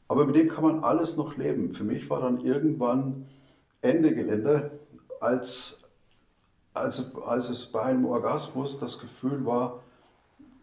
Aber 0.08 0.26
mit 0.26 0.36
dem 0.36 0.50
kann 0.50 0.64
man 0.64 0.84
alles 0.84 1.16
noch 1.16 1.38
leben. 1.38 1.74
Für 1.74 1.86
mich 1.86 2.10
war 2.10 2.20
dann 2.22 2.44
irgendwann 2.44 3.28
Ende 3.82 4.14
Gelände, 4.14 4.72
als, 5.22 5.82
als, 6.74 7.06
als 7.26 7.50
es 7.50 7.68
bei 7.68 7.84
einem 7.84 8.06
Orgasmus 8.06 8.78
das 8.78 9.00
Gefühl 9.00 9.46
war, 9.46 9.82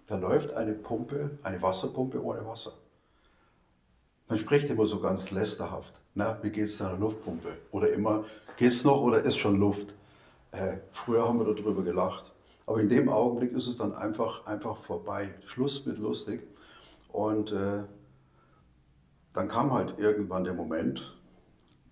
da 0.07 0.17
läuft 0.17 0.53
eine 0.53 0.73
Pumpe, 0.73 1.31
eine 1.43 1.63
Wasserpumpe 1.63 2.23
ohne 2.23 2.45
Wasser. 2.47 2.73
Man 4.29 4.39
spricht 4.39 4.69
immer 4.69 4.87
so 4.87 5.01
ganz 5.01 5.31
lästerhaft. 5.31 6.01
Na, 6.15 6.39
wie 6.43 6.51
geht 6.51 6.67
es 6.67 6.79
deiner 6.79 6.99
Luftpumpe? 6.99 7.49
Oder 7.71 7.93
immer, 7.93 8.25
geht's 8.57 8.85
noch 8.85 9.01
oder 9.01 9.23
ist 9.23 9.39
schon 9.39 9.59
Luft? 9.59 9.95
Äh, 10.53 10.79
früher 10.91 11.29
haben 11.29 11.39
wir 11.39 11.55
darüber 11.55 11.83
gelacht. 11.83 12.35
Aber 12.67 12.81
in 12.81 12.89
dem 12.89 13.09
Augenblick 13.09 13.53
ist 13.53 13.67
es 13.67 13.79
dann 13.79 13.95
einfach, 13.95 14.47
einfach 14.47 14.77
vorbei. 14.79 15.35
Schluss 15.47 15.87
mit 15.87 15.99
lustig. 15.99 16.47
Und 17.09 17.53
äh, 17.53 17.85
dann 19.33 19.49
kam 19.49 19.73
halt 19.73 19.99
irgendwann 19.99 20.45
der 20.45 20.55
Moment, 20.55 21.17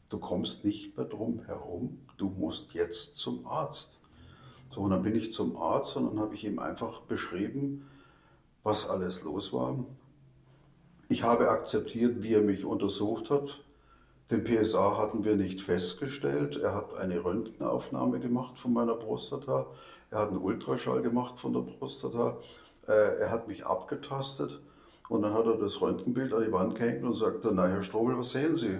du 0.08 0.18
kommst 0.18 0.64
nicht 0.64 0.96
mehr 0.96 1.06
drum 1.06 1.44
herum, 1.46 2.00
du 2.16 2.28
musst 2.28 2.74
jetzt 2.74 3.16
zum 3.16 3.46
Arzt. 3.46 4.00
So, 4.70 4.82
und 4.82 4.90
dann 4.90 5.02
bin 5.02 5.14
ich 5.14 5.32
zum 5.32 5.56
Arzt 5.56 5.96
und 5.96 6.06
dann 6.06 6.20
habe 6.20 6.34
ich 6.34 6.44
ihm 6.44 6.58
einfach 6.58 7.02
beschrieben, 7.02 7.88
was 8.62 8.88
alles 8.88 9.22
los 9.22 9.52
war, 9.52 9.84
ich 11.08 11.22
habe 11.22 11.50
akzeptiert, 11.50 12.22
wie 12.22 12.34
er 12.34 12.42
mich 12.42 12.64
untersucht 12.64 13.30
hat. 13.30 13.64
Den 14.28 14.42
PSA 14.42 14.98
hatten 14.98 15.24
wir 15.24 15.36
nicht 15.36 15.62
festgestellt. 15.62 16.56
Er 16.56 16.74
hat 16.74 16.96
eine 16.96 17.24
Röntgenaufnahme 17.24 18.18
gemacht 18.18 18.58
von 18.58 18.72
meiner 18.72 18.96
Prostata. 18.96 19.66
Er 20.10 20.18
hat 20.18 20.30
einen 20.30 20.42
Ultraschall 20.42 21.00
gemacht 21.00 21.38
von 21.38 21.52
der 21.52 21.60
Prostata. 21.60 22.36
Äh, 22.88 23.20
er 23.20 23.30
hat 23.30 23.46
mich 23.46 23.64
abgetastet 23.64 24.60
und 25.08 25.22
dann 25.22 25.32
hat 25.32 25.46
er 25.46 25.56
das 25.56 25.80
Röntgenbild 25.80 26.32
an 26.34 26.42
die 26.44 26.50
Wand 26.50 26.74
gehängt 26.74 27.04
und 27.04 27.14
sagte, 27.14 27.52
na 27.52 27.68
Herr 27.68 27.84
Strobel, 27.84 28.18
was 28.18 28.32
sehen 28.32 28.56
Sie? 28.56 28.76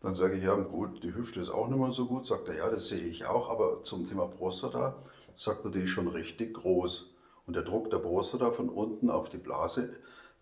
Dann 0.00 0.14
sage 0.14 0.36
ich, 0.36 0.42
ja 0.42 0.54
gut, 0.54 1.02
die 1.02 1.14
Hüfte 1.14 1.40
ist 1.40 1.48
auch 1.48 1.68
nicht 1.68 1.78
mehr 1.78 1.90
so 1.90 2.04
gut. 2.04 2.26
Sagt 2.26 2.48
er, 2.48 2.58
ja, 2.58 2.70
das 2.70 2.88
sehe 2.88 3.00
ich 3.00 3.24
auch, 3.24 3.48
aber 3.48 3.82
zum 3.82 4.04
Thema 4.04 4.26
Prostata 4.26 4.94
sagt 5.36 5.64
er, 5.64 5.70
die 5.70 5.84
ist 5.84 5.90
schon 5.90 6.08
richtig 6.08 6.52
groß. 6.52 7.14
Und 7.46 7.56
der 7.56 7.62
Druck 7.62 7.88
der 7.88 7.98
Prostata 7.98 8.50
von 8.50 8.68
unten 8.68 9.08
auf 9.08 9.30
die 9.30 9.38
Blase 9.38 9.94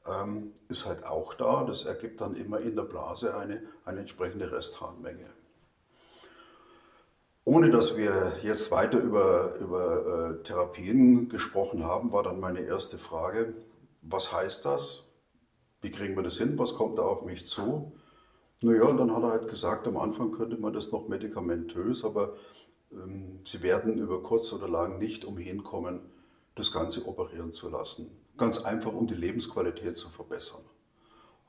ähm, 0.06 0.52
ist 0.68 0.86
halt 0.86 1.04
auch 1.04 1.34
da. 1.34 1.64
Das 1.64 1.84
ergibt 1.84 2.20
dann 2.20 2.34
immer 2.34 2.60
in 2.60 2.76
der 2.76 2.84
Blase 2.84 3.36
eine, 3.36 3.62
eine 3.84 4.00
entsprechende 4.00 4.50
Restharnmenge. 4.50 5.30
Ohne 7.46 7.70
dass 7.70 7.96
wir 7.96 8.38
jetzt 8.42 8.70
weiter 8.70 9.00
über, 9.00 9.56
über 9.56 10.38
äh, 10.40 10.42
Therapien 10.44 11.28
gesprochen 11.28 11.84
haben, 11.84 12.10
war 12.10 12.22
dann 12.22 12.40
meine 12.40 12.60
erste 12.60 12.96
Frage, 12.96 13.54
was 14.00 14.32
heißt 14.32 14.64
das? 14.64 15.06
Wie 15.82 15.90
kriegen 15.90 16.16
wir 16.16 16.22
das 16.22 16.38
hin? 16.38 16.58
Was 16.58 16.74
kommt 16.74 16.98
da 16.98 17.02
auf 17.02 17.22
mich 17.24 17.46
zu? 17.46 17.92
Naja, 18.62 18.84
und 18.84 18.96
dann 18.96 19.14
hat 19.14 19.22
er 19.22 19.30
halt 19.30 19.48
gesagt, 19.48 19.86
am 19.86 19.98
Anfang 19.98 20.32
könnte 20.32 20.56
man 20.56 20.72
das 20.72 20.90
noch 20.90 21.06
medikamentös, 21.06 22.02
aber 22.02 22.34
ähm, 22.92 23.40
Sie 23.44 23.62
werden 23.62 23.98
über 23.98 24.22
kurz 24.22 24.50
oder 24.54 24.68
lang 24.68 24.98
nicht 24.98 25.26
umhin 25.26 25.62
kommen, 25.62 26.00
das 26.54 26.72
Ganze 26.72 27.06
operieren 27.06 27.52
zu 27.52 27.68
lassen. 27.68 28.23
Ganz 28.36 28.58
einfach, 28.58 28.92
um 28.92 29.06
die 29.06 29.14
Lebensqualität 29.14 29.96
zu 29.96 30.08
verbessern. 30.08 30.62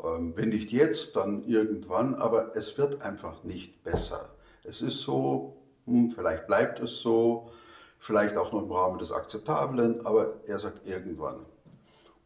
Ähm, 0.03 0.33
wenn 0.35 0.49
nicht 0.49 0.71
jetzt, 0.71 1.15
dann 1.15 1.43
irgendwann, 1.45 2.15
aber 2.15 2.55
es 2.55 2.77
wird 2.77 3.01
einfach 3.01 3.43
nicht 3.43 3.83
besser. 3.83 4.35
Es 4.63 4.81
ist 4.81 5.01
so, 5.01 5.57
hm, 5.85 6.11
vielleicht 6.11 6.47
bleibt 6.47 6.79
es 6.79 7.01
so, 7.01 7.49
vielleicht 7.97 8.37
auch 8.37 8.51
noch 8.51 8.63
im 8.63 8.71
Rahmen 8.71 8.99
des 8.99 9.11
Akzeptablen, 9.11 10.05
aber 10.05 10.41
er 10.45 10.59
sagt 10.59 10.87
irgendwann. 10.87 11.45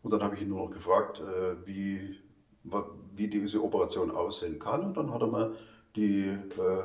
Und 0.01 0.11
dann 0.11 0.23
habe 0.23 0.35
ich 0.35 0.41
ihn 0.41 0.49
nur 0.49 0.65
noch 0.65 0.71
gefragt, 0.71 1.21
äh, 1.21 1.55
wie, 1.65 2.17
wie 3.15 3.27
diese 3.27 3.63
Operation 3.63 4.11
aussehen 4.11 4.59
kann. 4.59 4.85
Und 4.85 4.97
dann 4.97 5.13
hat 5.13 5.21
er 5.21 5.27
mir 5.27 5.55
die 5.95 6.27
äh, 6.27 6.83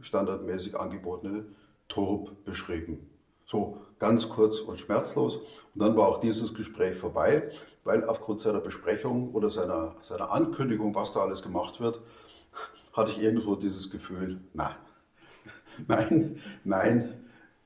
standardmäßig 0.00 0.78
angebotene 0.78 1.46
Turb 1.88 2.44
beschrieben. 2.44 3.09
So 3.50 3.78
ganz 3.98 4.28
kurz 4.28 4.60
und 4.60 4.78
schmerzlos. 4.78 5.38
Und 5.38 5.82
dann 5.82 5.96
war 5.96 6.06
auch 6.06 6.18
dieses 6.18 6.54
Gespräch 6.54 6.96
vorbei, 6.96 7.50
weil 7.82 8.04
aufgrund 8.04 8.40
seiner 8.40 8.60
Besprechung 8.60 9.34
oder 9.34 9.50
seiner, 9.50 9.96
seiner 10.02 10.30
Ankündigung, 10.30 10.94
was 10.94 11.14
da 11.14 11.22
alles 11.22 11.42
gemacht 11.42 11.80
wird, 11.80 12.00
hatte 12.92 13.10
ich 13.10 13.20
irgendwo 13.20 13.56
dieses 13.56 13.90
Gefühl, 13.90 14.40
na, 14.54 14.76
nein, 15.88 16.36
nein, 16.62 17.24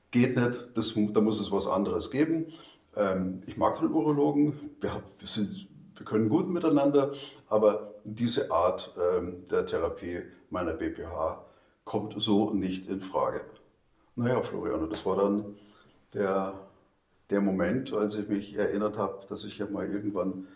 geht 0.09 0.35
nicht, 0.35 0.75
das, 0.75 0.95
da 0.95 1.21
muss 1.21 1.39
es 1.39 1.51
was 1.51 1.67
anderes 1.67 2.09
geben. 2.09 2.47
Ähm, 2.95 3.43
ich 3.45 3.55
mag 3.55 3.77
den 3.79 3.91
Urologen, 3.91 4.71
wir, 4.81 5.03
wir, 5.19 6.05
können 6.05 6.29
gut 6.29 6.49
miteinander, 6.49 7.13
aber 7.47 7.93
diese 8.05 8.49
Art 8.49 8.91
ähm, 8.99 9.45
der 9.51 9.67
Therapie 9.67 10.23
meiner 10.49 10.73
BPH 10.73 11.45
kommt 11.83 12.15
so 12.17 12.49
nicht 12.49 12.87
in 12.87 13.01
Frage. 13.01 13.41
Naja, 14.15 14.41
Florian, 14.41 14.89
das 14.89 15.05
war 15.05 15.17
dann 15.17 15.55
der, 16.15 16.53
der 17.29 17.41
Moment, 17.41 17.93
als 17.93 18.15
ich 18.15 18.27
mich 18.27 18.57
erinnert 18.57 18.97
habe, 18.97 19.19
dass 19.29 19.43
ich 19.45 19.57
ja 19.57 19.67
mal 19.67 19.87
irgendwann 19.89 20.47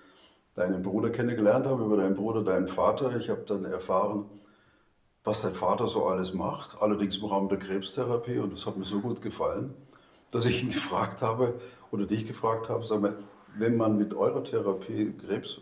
deinen 0.56 0.82
Bruder 0.82 1.10
kennengelernt 1.10 1.66
habe, 1.66 1.84
über 1.84 1.98
deinen 1.98 2.16
Bruder, 2.16 2.44
deinen 2.44 2.68
Vater. 2.68 3.16
Ich 3.18 3.30
habe 3.30 3.44
dann 3.46 3.66
erfahren, 3.66 4.26
was 5.24 5.42
dein 5.42 5.54
Vater 5.54 5.88
so 5.88 6.06
alles 6.06 6.34
macht, 6.34 6.82
allerdings 6.82 7.18
im 7.18 7.26
Rahmen 7.26 7.50
der 7.50 7.60
Krebstherapie 7.60 8.40
und 8.40 8.54
das 8.54 8.66
hat 8.66 8.78
mir 8.78 8.86
so 8.86 9.00
gut 9.00 9.22
gefallen, 9.22 9.74
dass 10.32 10.46
ich 10.46 10.64
ihn 10.64 10.70
gefragt 10.74 11.22
habe 11.22 11.60
oder 11.92 12.06
dich 12.06 12.26
gefragt 12.26 12.70
habe, 12.70 12.86
sag 12.86 13.02
mal, 13.02 13.18
wenn 13.58 13.78
man 13.78 13.98
mit 13.98 14.14
eurer 14.14 14.44
Therapie 14.44 15.14
Krebs 15.14 15.62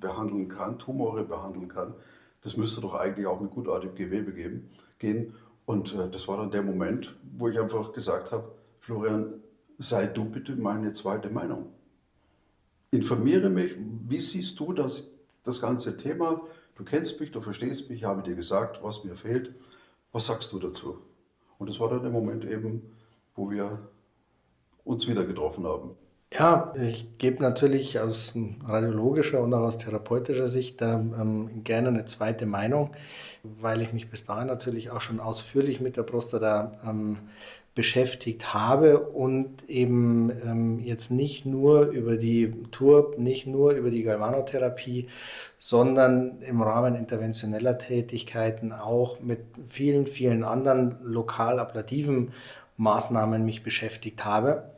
behandeln 0.00 0.48
kann, 0.48 0.78
Tumore 0.78 1.24
behandeln 1.24 1.68
kann, 1.68 1.94
das 2.42 2.56
müsste 2.56 2.80
doch 2.80 2.94
eigentlich 2.94 3.26
auch 3.26 3.40
mit 3.40 3.50
gutartigem 3.50 3.94
Gewebe 3.94 4.32
geben, 4.32 4.70
gehen. 4.98 5.34
Und 5.64 5.94
äh, 5.94 6.08
das 6.08 6.28
war 6.28 6.36
dann 6.36 6.50
der 6.50 6.62
Moment, 6.62 7.16
wo 7.36 7.48
ich 7.48 7.58
einfach 7.58 7.92
gesagt 7.92 8.32
habe, 8.32 8.52
Florian, 8.86 9.42
sei 9.78 10.06
du 10.06 10.24
bitte 10.24 10.54
meine 10.54 10.92
zweite 10.92 11.28
Meinung. 11.28 11.72
Informiere 12.92 13.50
mich, 13.50 13.74
wie 14.08 14.20
siehst 14.20 14.60
du 14.60 14.72
das, 14.72 15.10
das 15.42 15.60
ganze 15.60 15.96
Thema? 15.96 16.42
Du 16.76 16.84
kennst 16.84 17.18
mich, 17.18 17.32
du 17.32 17.40
verstehst 17.40 17.90
mich, 17.90 18.02
ich 18.02 18.04
habe 18.04 18.22
dir 18.22 18.36
gesagt, 18.36 18.80
was 18.84 19.02
mir 19.02 19.16
fehlt. 19.16 19.52
Was 20.12 20.26
sagst 20.26 20.52
du 20.52 20.60
dazu? 20.60 21.00
Und 21.58 21.68
das 21.68 21.80
war 21.80 21.90
dann 21.90 22.02
der 22.02 22.12
Moment 22.12 22.44
eben, 22.44 22.80
wo 23.34 23.50
wir 23.50 23.88
uns 24.84 25.08
wieder 25.08 25.24
getroffen 25.24 25.66
haben. 25.66 25.96
Ja, 26.38 26.74
ich 26.76 27.16
gebe 27.16 27.42
natürlich 27.42 27.98
aus 27.98 28.34
radiologischer 28.66 29.40
und 29.40 29.54
auch 29.54 29.60
aus 29.60 29.78
therapeutischer 29.78 30.48
Sicht 30.48 30.82
da 30.82 30.94
ähm, 30.94 31.64
gerne 31.64 31.88
eine 31.88 32.04
zweite 32.04 32.44
Meinung, 32.44 32.90
weil 33.42 33.80
ich 33.80 33.94
mich 33.94 34.10
bis 34.10 34.26
dahin 34.26 34.48
natürlich 34.48 34.90
auch 34.90 35.00
schon 35.00 35.18
ausführlich 35.18 35.80
mit 35.80 35.96
der 35.96 36.02
Prostata 36.02 36.72
ähm, 36.84 37.16
beschäftigt 37.74 38.52
habe 38.52 38.98
und 38.98 39.66
eben 39.70 40.30
ähm, 40.44 40.78
jetzt 40.80 41.10
nicht 41.10 41.46
nur 41.46 41.86
über 41.86 42.18
die 42.18 42.52
TURP, 42.70 43.18
nicht 43.18 43.46
nur 43.46 43.72
über 43.72 43.90
die 43.90 44.02
Galvanotherapie, 44.02 45.08
sondern 45.58 46.42
im 46.42 46.60
Rahmen 46.60 46.96
interventioneller 46.96 47.78
Tätigkeiten 47.78 48.72
auch 48.72 49.20
mit 49.20 49.40
vielen, 49.68 50.06
vielen 50.06 50.44
anderen 50.44 50.96
lokal 51.02 51.60
ablativen 51.60 52.32
Maßnahmen 52.76 53.42
mich 53.42 53.62
beschäftigt 53.62 54.26
habe. 54.26 54.70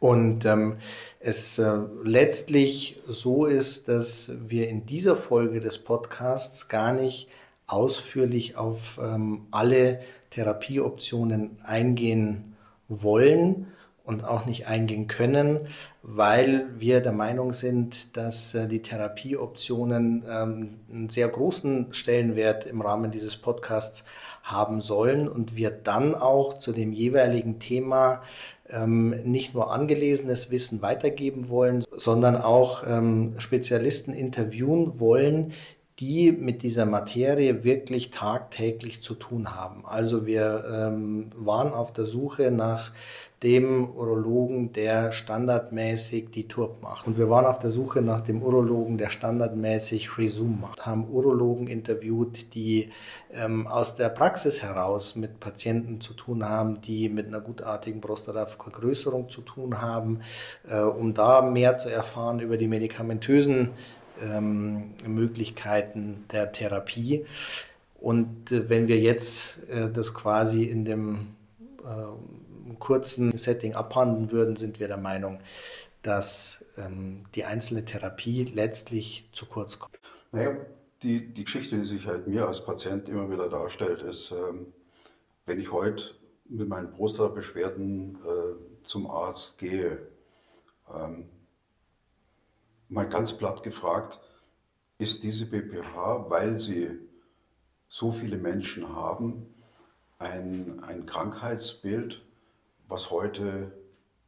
Und 0.00 0.44
ähm, 0.44 0.76
es 1.18 1.58
äh, 1.58 1.78
letztlich 2.04 3.00
so 3.06 3.46
ist, 3.46 3.88
dass 3.88 4.30
wir 4.38 4.68
in 4.68 4.86
dieser 4.86 5.16
Folge 5.16 5.60
des 5.60 5.78
Podcasts 5.78 6.68
gar 6.68 6.92
nicht 6.92 7.28
ausführlich 7.66 8.56
auf 8.56 8.98
ähm, 9.02 9.46
alle 9.50 10.00
Therapieoptionen 10.30 11.58
eingehen 11.64 12.56
wollen 12.88 13.66
und 14.04 14.24
auch 14.24 14.46
nicht 14.46 14.66
eingehen 14.66 15.06
können, 15.06 15.68
weil 16.02 16.66
wir 16.78 17.00
der 17.00 17.12
Meinung 17.12 17.52
sind, 17.52 18.16
dass 18.16 18.54
äh, 18.54 18.66
die 18.66 18.80
Therapieoptionen 18.80 20.24
ähm, 20.26 20.80
einen 20.90 21.10
sehr 21.10 21.28
großen 21.28 21.92
Stellenwert 21.92 22.64
im 22.64 22.80
Rahmen 22.80 23.10
dieses 23.10 23.36
Podcasts 23.36 24.04
haben 24.42 24.80
sollen 24.80 25.28
und 25.28 25.56
wir 25.56 25.70
dann 25.70 26.14
auch 26.14 26.56
zu 26.56 26.72
dem 26.72 26.92
jeweiligen 26.92 27.58
Thema 27.58 28.22
ähm, 28.70 29.10
nicht 29.24 29.54
nur 29.54 29.72
angelesenes 29.72 30.50
Wissen 30.50 30.82
weitergeben 30.82 31.48
wollen, 31.48 31.84
sondern 31.90 32.36
auch 32.36 32.84
ähm, 32.86 33.34
Spezialisten 33.38 34.12
interviewen 34.12 35.00
wollen, 35.00 35.52
die 36.00 36.30
mit 36.30 36.62
dieser 36.62 36.86
Materie 36.86 37.64
wirklich 37.64 38.10
tagtäglich 38.10 39.02
zu 39.02 39.14
tun 39.14 39.56
haben. 39.56 39.84
Also 39.84 40.26
wir 40.26 40.64
ähm, 40.72 41.30
waren 41.36 41.72
auf 41.72 41.92
der 41.92 42.06
Suche 42.06 42.52
nach 42.52 42.92
dem 43.42 43.90
Urologen, 43.90 44.72
der 44.72 45.12
standardmäßig 45.12 46.30
die 46.30 46.48
TURP 46.48 46.82
macht. 46.82 47.06
Und 47.06 47.18
wir 47.18 47.30
waren 47.30 47.46
auf 47.46 47.60
der 47.60 47.70
Suche 47.70 48.02
nach 48.02 48.20
dem 48.20 48.42
Urologen, 48.42 48.98
der 48.98 49.10
standardmäßig 49.10 50.18
Resume 50.18 50.58
macht. 50.60 50.86
Haben 50.86 51.08
Urologen 51.08 51.68
interviewt, 51.68 52.54
die 52.54 52.90
ähm, 53.32 53.68
aus 53.68 53.94
der 53.94 54.08
Praxis 54.08 54.62
heraus 54.62 55.14
mit 55.14 55.38
Patienten 55.38 56.00
zu 56.00 56.14
tun 56.14 56.48
haben, 56.48 56.80
die 56.80 57.08
mit 57.08 57.28
einer 57.28 57.40
gutartigen 57.40 58.00
Prostatavergrößerung 58.00 59.28
zu 59.28 59.42
tun 59.42 59.80
haben, 59.80 60.20
äh, 60.68 60.80
um 60.80 61.14
da 61.14 61.40
mehr 61.42 61.78
zu 61.78 61.90
erfahren 61.90 62.40
über 62.40 62.56
die 62.56 62.68
medikamentösen 62.68 63.70
ähm, 64.22 64.94
Möglichkeiten 65.06 66.24
der 66.32 66.52
Therapie. 66.52 67.26
Und 68.00 68.52
äh, 68.52 68.68
wenn 68.68 68.88
wir 68.88 68.98
jetzt 68.98 69.58
äh, 69.68 69.90
das 69.90 70.14
quasi 70.14 70.64
in 70.64 70.84
dem 70.84 71.34
äh, 71.84 72.74
kurzen 72.78 73.36
Setting 73.36 73.74
abhandeln 73.74 74.30
würden, 74.30 74.56
sind 74.56 74.80
wir 74.80 74.88
der 74.88 74.98
Meinung, 74.98 75.40
dass 76.02 76.64
ähm, 76.76 77.24
die 77.34 77.44
einzelne 77.44 77.84
Therapie 77.84 78.44
letztlich 78.44 79.28
zu 79.32 79.46
kurz 79.46 79.78
kommt. 79.78 79.98
Naja, 80.32 80.56
die, 81.02 81.32
die 81.32 81.44
Geschichte, 81.44 81.76
die 81.78 81.84
sich 81.84 82.06
halt 82.06 82.26
mir 82.26 82.46
als 82.46 82.64
Patient 82.64 83.08
immer 83.08 83.30
wieder 83.30 83.48
darstellt, 83.48 84.02
ist, 84.02 84.32
ähm, 84.32 84.72
wenn 85.46 85.60
ich 85.60 85.72
heute 85.72 86.14
mit 86.48 86.68
meinen 86.68 86.90
Prostata-Beschwerden 86.90 88.18
äh, 88.24 88.84
zum 88.84 89.10
Arzt 89.10 89.58
gehe, 89.58 89.98
ähm, 90.94 91.28
mal 92.88 93.08
ganz 93.08 93.32
platt 93.32 93.62
gefragt, 93.62 94.20
ist 94.98 95.22
diese 95.22 95.46
BPH, 95.46 96.26
weil 96.28 96.58
sie 96.58 96.90
so 97.88 98.10
viele 98.12 98.36
Menschen 98.36 98.94
haben, 98.94 99.46
ein, 100.18 100.80
ein 100.82 101.06
Krankheitsbild, 101.06 102.22
was 102.88 103.10
heute 103.10 103.72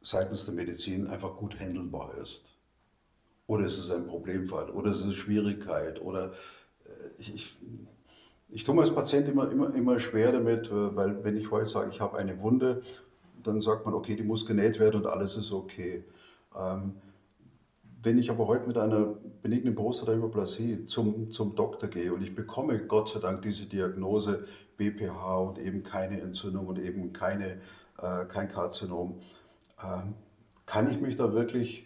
seitens 0.01 0.45
der 0.45 0.53
Medizin 0.53 1.07
einfach 1.07 1.35
gut 1.35 1.59
handelbar 1.59 2.17
ist? 2.17 2.57
Oder 3.47 3.65
ist 3.65 3.77
es 3.77 3.91
ein 3.91 4.07
Problemfall? 4.07 4.69
Oder 4.69 4.91
ist 4.91 4.99
es 4.99 5.03
eine 5.03 5.13
Schwierigkeit? 5.13 6.01
Oder 6.01 6.31
äh, 6.85 6.89
ich, 7.17 7.35
ich, 7.35 7.57
ich 8.49 8.63
tue 8.63 8.73
mir 8.73 8.81
als 8.81 8.95
Patient 8.95 9.27
immer, 9.27 9.51
immer, 9.51 9.75
immer 9.75 9.99
schwer 9.99 10.31
damit, 10.31 10.67
äh, 10.67 10.95
weil 10.95 11.23
wenn 11.23 11.37
ich 11.37 11.51
heute 11.51 11.67
sage, 11.67 11.91
ich 11.91 11.99
habe 11.99 12.17
eine 12.17 12.39
Wunde, 12.39 12.81
dann 13.43 13.59
sagt 13.61 13.85
man, 13.85 13.93
okay, 13.93 14.15
die 14.15 14.23
muss 14.23 14.45
genäht 14.45 14.79
werden 14.79 15.01
und 15.01 15.07
alles 15.07 15.35
ist 15.35 15.51
okay. 15.51 16.03
Ähm, 16.57 16.95
wenn 18.03 18.17
ich 18.17 18.31
aber 18.31 18.47
heute 18.47 18.67
mit 18.67 18.77
einer 18.77 19.15
benignen 19.41 19.75
Prostatahyperplasie 19.75 20.85
zum, 20.85 21.29
zum 21.31 21.55
Doktor 21.55 21.87
gehe 21.87 22.13
und 22.13 22.23
ich 22.23 22.33
bekomme 22.33 22.79
Gott 22.79 23.09
sei 23.09 23.19
Dank 23.19 23.41
diese 23.43 23.65
Diagnose 23.65 24.45
BPH 24.77 25.37
und 25.37 25.59
eben 25.59 25.83
keine 25.83 26.19
Entzündung 26.19 26.67
und 26.67 26.79
eben 26.79 27.13
keine, 27.13 27.61
äh, 27.99 28.25
kein 28.27 28.47
Karzinom, 28.47 29.21
äh, 29.79 30.01
kann 30.65 30.91
ich 30.91 30.99
mich 30.99 31.15
da 31.15 31.33
wirklich 31.33 31.85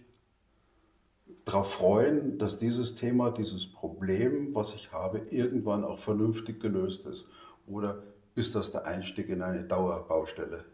darauf 1.43 1.73
freuen, 1.73 2.37
dass 2.37 2.57
dieses 2.57 2.95
Thema, 2.95 3.31
dieses 3.31 3.71
Problem, 3.71 4.55
was 4.55 4.73
ich 4.73 4.91
habe, 4.93 5.19
irgendwann 5.29 5.83
auch 5.83 5.99
vernünftig 5.99 6.61
gelöst 6.61 7.05
ist? 7.07 7.27
Oder 7.67 8.03
ist 8.35 8.55
das 8.55 8.71
der 8.71 8.85
Einstieg 8.85 9.29
in 9.29 9.41
eine 9.41 9.63
Dauerbaustelle? 9.63 10.65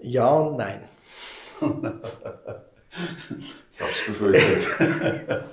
Ja 0.00 0.32
und 0.32 0.56
nein. 0.56 0.82
Ich 3.38 3.80
habe 3.80 3.90
es 3.90 4.06
befürchtet. 4.06 4.68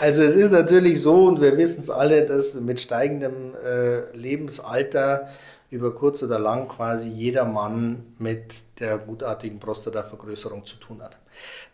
also 0.00 0.22
es 0.22 0.34
ist 0.34 0.50
natürlich 0.50 1.00
so 1.00 1.26
und 1.26 1.40
wir 1.40 1.56
wissen 1.56 1.80
es 1.80 1.90
alle, 1.90 2.26
dass 2.26 2.54
mit 2.54 2.80
steigendem 2.80 3.54
äh, 3.54 4.14
Lebensalter 4.16 5.28
über 5.70 5.94
kurz 5.94 6.22
oder 6.22 6.38
lang 6.38 6.68
quasi 6.68 7.08
jeder 7.08 7.44
Mann 7.44 8.14
mit 8.18 8.64
der 8.80 8.98
gutartigen 8.98 9.58
Prostatavergrößerung 9.58 10.66
zu 10.66 10.76
tun 10.76 11.02
hat. 11.02 11.16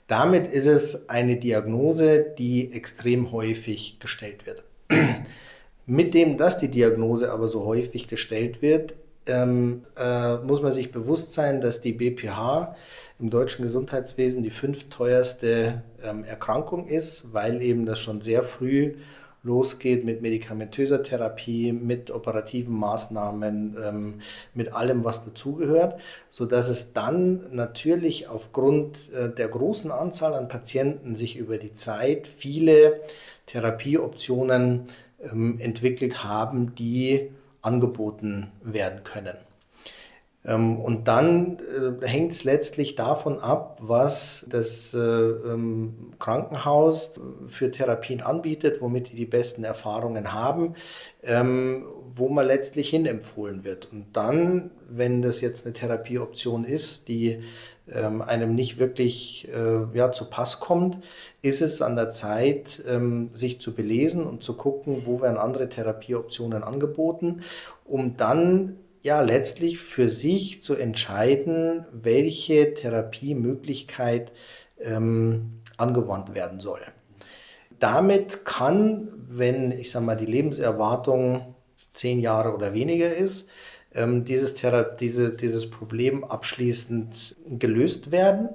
Damit 0.07 0.47
ist 0.47 0.67
es 0.67 1.09
eine 1.09 1.37
Diagnose, 1.37 2.27
die 2.39 2.73
extrem 2.73 3.33
häufig 3.33 3.99
gestellt 4.01 4.47
wird. 4.47 4.65
mit 5.87 6.15
dem, 6.15 6.37
dass 6.37 6.57
die 6.57 6.69
Diagnose 6.69 7.33
aber 7.33 7.49
so 7.49 7.65
häufig 7.65 8.07
gestellt 8.07 8.63
wird, 8.63 8.95
ähm, 9.31 9.83
äh, 9.97 10.37
muss 10.37 10.63
man 10.63 10.73
sich 10.73 10.91
bewusst 10.91 11.33
sein, 11.33 11.61
dass 11.61 11.81
die 11.81 11.93
BPH 11.93 12.75
im 13.19 13.31
deutschen 13.31 13.63
Gesundheitswesen 13.63 14.43
die 14.43 14.51
fünfteuerste 14.51 15.83
ähm, 16.03 16.25
Erkrankung 16.25 16.87
ist, 16.87 17.33
weil 17.33 17.63
eben 17.63 17.87
das 17.87 18.01
schon 18.01 18.21
sehr 18.21 18.43
früh 18.43 18.95
losgeht 19.43 20.05
mit 20.05 20.21
medikamentöser 20.21 21.03
Therapie, 21.03 21.73
mit 21.73 22.11
operativen 22.11 22.75
Maßnahmen, 22.75 23.77
ähm, 23.83 24.21
mit 24.55 24.75
allem, 24.75 25.05
was 25.05 25.25
dazugehört, 25.25 25.99
sodass 26.31 26.69
es 26.69 26.93
dann 26.93 27.43
natürlich 27.53 28.29
aufgrund 28.29 29.11
äh, 29.13 29.31
der 29.31 29.49
großen 29.49 29.91
Anzahl 29.91 30.35
an 30.35 30.49
Patienten 30.49 31.17
sich 31.17 31.37
über 31.37 31.57
die 31.57 31.73
Zeit 31.73 32.27
viele 32.27 33.01
Therapieoptionen 33.47 34.83
ähm, 35.23 35.59
entwickelt 35.59 36.23
haben, 36.23 36.75
die 36.75 37.31
angeboten 37.63 38.51
werden 38.63 39.05
können. 39.05 39.37
Ähm, 40.45 40.79
und 40.79 41.07
dann 41.07 41.59
äh, 41.59 42.07
hängt 42.07 42.33
es 42.33 42.45
letztlich 42.45 42.95
davon 42.95 43.41
ab, 43.41 43.79
was 43.81 44.47
das 44.49 44.95
äh, 44.95 44.99
ähm, 44.99 46.13
Krankenhaus 46.19 47.13
für 47.47 47.71
Therapien 47.71 48.23
anbietet, 48.23 48.81
womit 48.81 49.13
die 49.13 49.17
die 49.17 49.27
besten 49.27 49.65
Erfahrungen 49.65 50.33
haben, 50.33 50.75
ähm, 51.23 51.85
wo 52.15 52.29
man 52.29 52.47
letztlich 52.47 52.89
hin 52.89 53.05
empfohlen 53.05 53.65
wird. 53.65 53.93
Und 53.93 54.07
dann, 54.15 54.71
wenn 54.89 55.21
das 55.21 55.43
jetzt 55.43 55.67
eine 55.67 55.75
Therapieoption 55.75 56.65
ist, 56.65 57.09
die 57.09 57.43
einem 57.93 58.55
nicht 58.55 58.79
wirklich 58.79 59.49
äh, 59.49 59.97
ja, 59.97 60.13
zu 60.13 60.27
Pass 60.31 60.61
kommt, 60.61 60.99
ist 61.43 61.61
es 61.61 61.83
an 61.83 61.97
der 61.97 62.11
Zeit, 62.11 62.83
sich 63.35 63.61
zu 63.61 63.75
belesen 63.75 64.25
und 64.27 64.45
zu 64.45 64.55
gucken, 64.55 65.03
wo 65.07 65.21
werden 65.21 65.39
andere 65.39 65.69
Therapieoptionen 65.69 66.63
angeboten, 66.63 67.41
um 67.85 68.17
dann 68.17 68.77
ja 69.03 69.23
letztlich 69.23 69.79
für 69.79 70.09
sich 70.09 70.63
zu 70.63 70.75
entscheiden, 70.75 71.87
welche 71.93 72.75
Therapiemöglichkeit 72.75 74.33
ähm, 74.81 75.61
angewandt 75.77 76.35
werden 76.35 76.61
soll. 76.61 76.81
Damit 77.79 78.45
kann, 78.45 79.09
wenn 79.29 79.73
ich 79.73 79.91
sage 79.91 80.05
mal 80.05 80.17
die 80.17 80.27
Lebenserwartung 80.27 81.55
zehn 81.91 82.21
Jahre 82.21 82.55
oder 82.55 82.75
weniger 82.75 83.15
ist, 83.15 83.47
ähm, 83.95 84.25
dieses, 84.25 84.55
diese, 85.01 85.31
dieses 85.31 85.71
Problem 85.71 86.25
abschließend 86.25 87.37
gelöst 87.47 88.13
werden. 88.13 88.51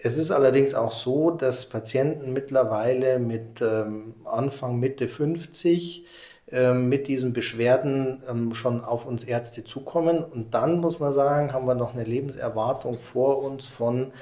Es 0.00 0.16
ist 0.16 0.30
allerdings 0.30 0.74
auch 0.74 0.92
so, 0.92 1.30
dass 1.30 1.66
Patienten 1.66 2.32
mittlerweile 2.32 3.18
mit 3.18 3.60
ähm, 3.60 4.14
Anfang, 4.24 4.78
Mitte 4.78 5.08
50 5.08 6.06
ähm, 6.50 6.88
mit 6.88 7.08
diesen 7.08 7.34
Beschwerden 7.34 8.22
ähm, 8.26 8.54
schon 8.54 8.82
auf 8.82 9.04
uns 9.04 9.22
Ärzte 9.24 9.64
zukommen. 9.64 10.24
Und 10.24 10.54
dann 10.54 10.78
muss 10.80 10.98
man 10.98 11.12
sagen, 11.12 11.52
haben 11.52 11.66
wir 11.66 11.74
noch 11.74 11.94
eine 11.94 12.04
Lebenserwartung 12.04 12.98
vor 12.98 13.42
uns 13.42 13.66
von 13.66 14.12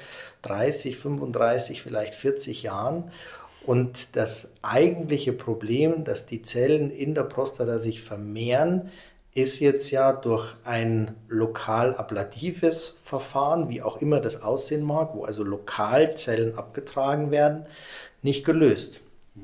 30, 0.41 0.97
35, 0.97 1.81
vielleicht 1.81 2.15
40 2.15 2.63
Jahren. 2.63 3.11
Und 3.65 4.15
das 4.17 4.49
eigentliche 4.61 5.31
Problem, 5.31 6.03
dass 6.03 6.25
die 6.25 6.41
Zellen 6.41 6.89
in 6.89 7.15
der 7.15 7.23
Prostata 7.23 7.79
sich 7.79 8.01
vermehren, 8.01 8.89
ist 9.37 9.59
jetzt 9.59 9.91
ja 9.91 10.13
durch 10.13 10.55
ein 10.63 11.15
lokal 11.27 11.93
ablatives 11.93 12.95
Verfahren, 12.99 13.69
wie 13.69 13.83
auch 13.83 14.01
immer 14.01 14.19
das 14.19 14.41
aussehen 14.41 14.83
mag, 14.83 15.13
wo 15.13 15.25
also 15.25 15.43
Lokalzellen 15.43 16.57
abgetragen 16.57 17.29
werden, 17.29 17.67
nicht 18.23 18.43
gelöst. 18.43 19.01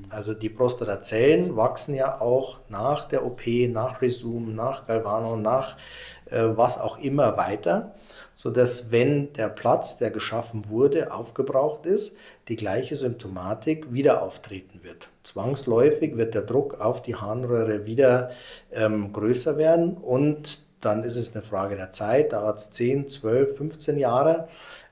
Also 0.10 0.34
die 0.34 0.50
Prostatazellen 0.50 1.56
wachsen 1.56 1.94
ja 1.94 2.20
auch 2.20 2.62
nach 2.70 3.08
der 3.08 3.24
OP, 3.24 3.42
nach 3.46 4.02
Resum, 4.02 4.56
nach 4.56 4.88
Galvano, 4.88 5.36
nach 5.36 5.78
äh, 6.26 6.44
was 6.56 6.80
auch 6.80 6.98
immer 6.98 7.38
weiter, 7.38 7.94
sodass 8.44 8.92
wenn 8.92 9.32
der 9.32 9.48
Platz, 9.48 9.96
der 9.96 10.12
geschaffen 10.12 10.70
wurde, 10.70 11.14
aufgebraucht 11.14 11.86
ist, 11.86 12.12
die 12.50 12.58
gleiche 12.58 12.98
Symptomatik 12.98 13.94
wieder 13.94 14.22
auftreten 14.22 14.82
wird. 14.84 15.08
Zwangsläufig 15.24 16.18
wird 16.18 16.36
der 16.36 16.42
Druck 16.42 16.82
auf 16.82 17.02
die 17.02 17.16
Harnröhre 17.16 17.86
wieder 17.86 18.32
ähm, 18.74 19.14
größer 19.14 19.58
werden 19.58 19.96
und 19.96 20.60
dann 20.82 21.06
ist 21.06 21.16
es 21.16 21.34
eine 21.34 21.42
Frage 21.42 21.78
der 21.78 21.92
Zeit, 21.92 22.34
dauert 22.34 22.60
es 22.60 22.70
10, 22.72 23.08
12, 23.08 23.56
15 23.56 23.98
Jahre, 23.98 24.50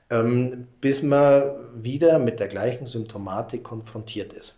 ähm, 0.08 0.66
bis 0.80 1.02
man 1.02 1.42
wieder 1.74 2.18
mit 2.18 2.40
der 2.40 2.48
gleichen 2.48 2.86
Symptomatik 2.86 3.62
konfrontiert 3.62 4.32
ist 4.32 4.56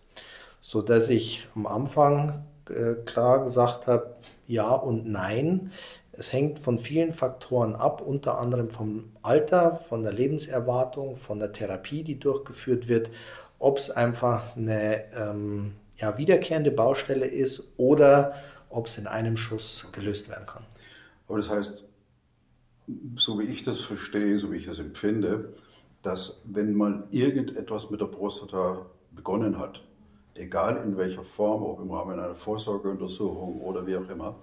so 0.61 0.81
dass 0.81 1.11
ich 1.11 1.47
am 1.55 1.67
Anfang 1.67 2.43
äh, 2.71 2.95
klar 3.05 3.45
gesagt 3.45 3.87
habe, 3.87 4.17
ja 4.47 4.71
und 4.73 5.07
nein. 5.07 5.73
Es 6.17 6.33
hängt 6.33 6.59
von 6.59 6.79
vielen 6.79 7.13
Faktoren 7.13 7.75
ab, 7.75 8.01
unter 8.01 8.39
anderem 8.39 8.71
vom 8.71 9.13
Alter, 9.23 9.77
von 9.77 10.03
der 10.03 10.13
Lebenserwartung, 10.13 11.17
von 11.17 11.39
der 11.39 11.53
Therapie, 11.53 12.03
die 12.03 12.19
durchgeführt 12.19 12.89
wird, 12.89 13.11
ob 13.59 13.79
es 13.79 13.91
einfach 13.91 14.57
eine 14.57 15.13
ähm, 15.15 15.73
ja, 15.97 16.19
wiederkehrende 16.19 16.71
Baustelle 16.71 17.27
ist 17.27 17.63
oder 17.77 18.35
ob 18.69 18.87
es 18.87 18.99
in 18.99 19.07
einem 19.07 19.37
Schuss 19.37 19.87
gelöst 19.93 20.29
werden 20.29 20.47
kann. 20.47 20.65
Aber 21.29 21.39
das 21.39 21.51
heißt, 21.51 21.85
so 23.17 23.39
wie 23.39 23.45
ich 23.45 23.63
das 23.63 23.81
verstehe, 23.81 24.39
so 24.39 24.53
wie 24.53 24.57
ich 24.57 24.67
das 24.67 24.79
empfinde, 24.79 25.55
dass 26.03 26.41
wenn 26.45 26.75
mal 26.75 27.05
irgendetwas 27.11 27.91
mit 27.91 28.01
der 28.01 28.07
Prostata 28.07 28.85
begonnen 29.13 29.59
hat, 29.59 29.83
egal 30.35 30.83
in 30.85 30.97
welcher 30.97 31.25
Form, 31.25 31.63
ob 31.63 31.81
im 31.81 31.91
Rahmen 31.91 32.19
einer 32.19 32.35
Vorsorgeuntersuchung 32.35 33.61
oder 33.63 33.87
wie 33.87 33.97
auch 33.97 34.09
immer, 34.11 34.37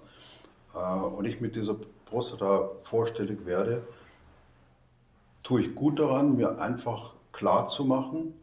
und 0.74 1.26
ich 1.26 1.40
mit 1.40 1.56
dieser 1.56 1.76
Prostata 2.06 2.70
vorstellig 2.82 3.44
werde, 3.46 3.82
tue 5.42 5.62
ich 5.62 5.74
gut 5.74 5.98
daran, 5.98 6.36
mir 6.36 6.58
einfach 6.60 7.14
klar 7.32 7.68
zu 7.68 7.84
machen, 7.84 8.34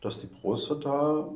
dass 0.00 0.20
die 0.20 0.26
Prostata 0.26 1.28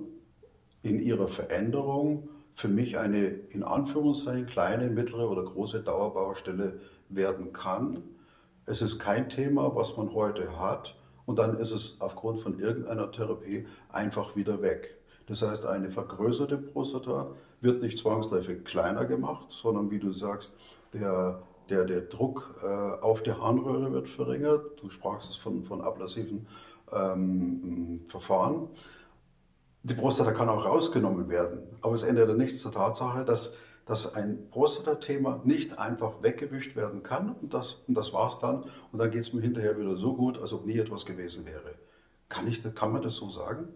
in 0.82 1.00
ihrer 1.00 1.28
Veränderung 1.28 2.28
für 2.54 2.68
mich 2.68 2.98
eine 2.98 3.26
in 3.26 3.62
Anführungszeichen 3.62 4.46
kleine, 4.46 4.88
mittlere 4.88 5.30
oder 5.30 5.44
große 5.44 5.80
Dauerbaustelle 5.80 6.80
werden 7.08 7.52
kann. 7.52 8.02
Es 8.66 8.82
ist 8.82 8.98
kein 8.98 9.30
Thema, 9.30 9.74
was 9.74 9.96
man 9.96 10.12
heute 10.12 10.58
hat 10.58 10.96
und 11.24 11.38
dann 11.38 11.56
ist 11.56 11.70
es 11.70 11.96
aufgrund 12.00 12.40
von 12.40 12.58
irgendeiner 12.58 13.10
Therapie 13.10 13.66
einfach 13.90 14.36
wieder 14.36 14.60
weg. 14.60 14.97
Das 15.28 15.42
heißt, 15.42 15.66
eine 15.66 15.90
vergrößerte 15.90 16.56
Prostata 16.56 17.32
wird 17.60 17.82
nicht 17.82 17.98
zwangsläufig 17.98 18.64
kleiner 18.64 19.04
gemacht, 19.04 19.46
sondern 19.50 19.90
wie 19.90 19.98
du 19.98 20.12
sagst, 20.12 20.56
der, 20.94 21.42
der, 21.68 21.84
der 21.84 22.00
Druck 22.02 22.54
äh, 22.62 22.66
auf 22.66 23.22
der 23.22 23.38
Harnröhre 23.38 23.92
wird 23.92 24.08
verringert. 24.08 24.80
Du 24.80 24.88
sprachst 24.88 25.30
es 25.30 25.36
von, 25.36 25.64
von 25.64 25.82
ablasiven 25.82 26.46
ähm, 26.90 28.00
Verfahren. 28.08 28.68
Die 29.82 29.94
Prostata 29.94 30.32
kann 30.32 30.48
auch 30.48 30.64
rausgenommen 30.64 31.28
werden, 31.28 31.60
aber 31.82 31.94
es 31.94 32.02
ändert 32.02 32.36
nichts 32.36 32.60
zur 32.60 32.72
Tatsache, 32.72 33.24
dass, 33.24 33.52
dass 33.84 34.14
ein 34.14 34.48
Prostata-Thema 34.50 35.42
nicht 35.44 35.78
einfach 35.78 36.22
weggewischt 36.22 36.74
werden 36.74 37.02
kann 37.02 37.36
und 37.42 37.52
das, 37.52 37.84
und 37.86 37.96
das 37.96 38.14
war's 38.14 38.38
dann. 38.40 38.64
Und 38.92 38.98
dann 38.98 39.10
geht 39.10 39.20
es 39.20 39.34
mir 39.34 39.42
hinterher 39.42 39.78
wieder 39.78 39.96
so 39.96 40.14
gut, 40.14 40.40
als 40.40 40.54
ob 40.54 40.64
nie 40.64 40.78
etwas 40.78 41.04
gewesen 41.04 41.44
wäre. 41.44 41.74
Kann, 42.30 42.46
ich, 42.46 42.62
kann 42.74 42.92
man 42.92 43.02
das 43.02 43.16
so 43.16 43.28
sagen? 43.28 43.68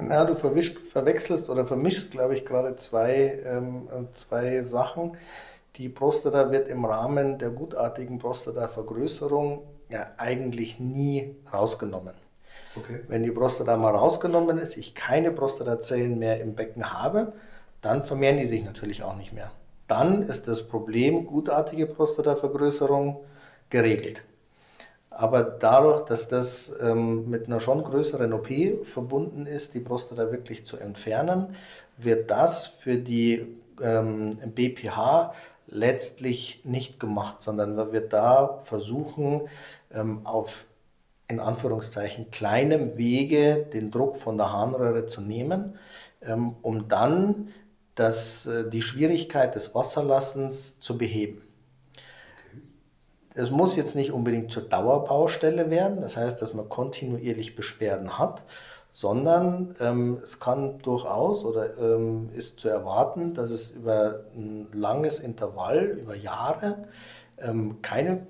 Na, 0.00 0.24
du 0.24 0.34
verwechselst 0.34 1.48
oder 1.48 1.66
vermischst, 1.66 2.10
glaube 2.10 2.36
ich, 2.36 2.44
gerade 2.44 2.76
zwei, 2.76 3.40
ähm, 3.44 3.88
zwei 4.12 4.62
Sachen. 4.62 5.16
Die 5.76 5.88
Prostata 5.88 6.50
wird 6.50 6.68
im 6.68 6.84
Rahmen 6.84 7.38
der 7.38 7.50
gutartigen 7.50 8.18
Prostatavergrößerung 8.18 9.62
ja 9.88 10.04
eigentlich 10.16 10.78
nie 10.80 11.36
rausgenommen. 11.52 12.14
Okay. 12.76 13.00
Wenn 13.08 13.22
die 13.22 13.30
Prostata 13.30 13.76
mal 13.76 13.94
rausgenommen 13.94 14.58
ist, 14.58 14.76
ich 14.76 14.94
keine 14.94 15.32
Prostatazellen 15.32 16.18
mehr 16.18 16.40
im 16.40 16.54
Becken 16.54 16.92
habe, 16.92 17.32
dann 17.80 18.02
vermehren 18.02 18.36
die 18.36 18.46
sich 18.46 18.64
natürlich 18.64 19.02
auch 19.02 19.16
nicht 19.16 19.32
mehr. 19.32 19.50
Dann 19.86 20.22
ist 20.22 20.48
das 20.48 20.66
Problem 20.66 21.26
gutartige 21.26 21.86
Prostatavergrößerung 21.86 23.24
geregelt. 23.70 24.22
Aber 25.18 25.42
dadurch, 25.42 26.02
dass 26.02 26.28
das 26.28 26.70
ähm, 26.78 27.30
mit 27.30 27.46
einer 27.46 27.58
schon 27.58 27.82
größeren 27.82 28.34
OP 28.34 28.48
verbunden 28.84 29.46
ist, 29.46 29.72
die 29.72 29.80
Prostata 29.80 30.30
wirklich 30.30 30.66
zu 30.66 30.76
entfernen, 30.76 31.54
wird 31.96 32.30
das 32.30 32.66
für 32.66 32.98
die 32.98 33.46
ähm, 33.80 34.30
BPH 34.54 35.32
letztlich 35.68 36.60
nicht 36.64 37.00
gemacht, 37.00 37.40
sondern 37.40 37.78
wird 37.92 38.12
da 38.12 38.58
versuchen, 38.60 39.48
ähm, 39.90 40.20
auf 40.24 40.66
in 41.28 41.40
Anführungszeichen 41.40 42.30
kleinem 42.30 42.98
Wege 42.98 43.66
den 43.72 43.90
Druck 43.90 44.16
von 44.16 44.36
der 44.36 44.52
Harnröhre 44.52 45.06
zu 45.06 45.22
nehmen, 45.22 45.78
ähm, 46.20 46.56
um 46.60 46.88
dann 46.88 47.48
das, 47.94 48.44
äh, 48.44 48.68
die 48.68 48.82
Schwierigkeit 48.82 49.54
des 49.54 49.74
Wasserlassens 49.74 50.78
zu 50.78 50.98
beheben. 50.98 51.45
Es 53.36 53.50
muss 53.50 53.76
jetzt 53.76 53.94
nicht 53.94 54.12
unbedingt 54.12 54.50
zur 54.50 54.62
Dauerbaustelle 54.62 55.70
werden, 55.70 56.00
das 56.00 56.16
heißt, 56.16 56.40
dass 56.40 56.54
man 56.54 56.68
kontinuierlich 56.68 57.54
Beschwerden 57.54 58.18
hat, 58.18 58.44
sondern 58.92 59.74
ähm, 59.78 60.18
es 60.22 60.40
kann 60.40 60.78
durchaus 60.78 61.44
oder 61.44 61.76
ähm, 61.78 62.30
ist 62.32 62.58
zu 62.58 62.70
erwarten, 62.70 63.34
dass 63.34 63.50
es 63.50 63.72
über 63.72 64.24
ein 64.34 64.68
langes 64.72 65.18
Intervall, 65.18 65.98
über 66.00 66.16
Jahre, 66.16 66.88
ähm, 67.36 67.82
keine 67.82 68.26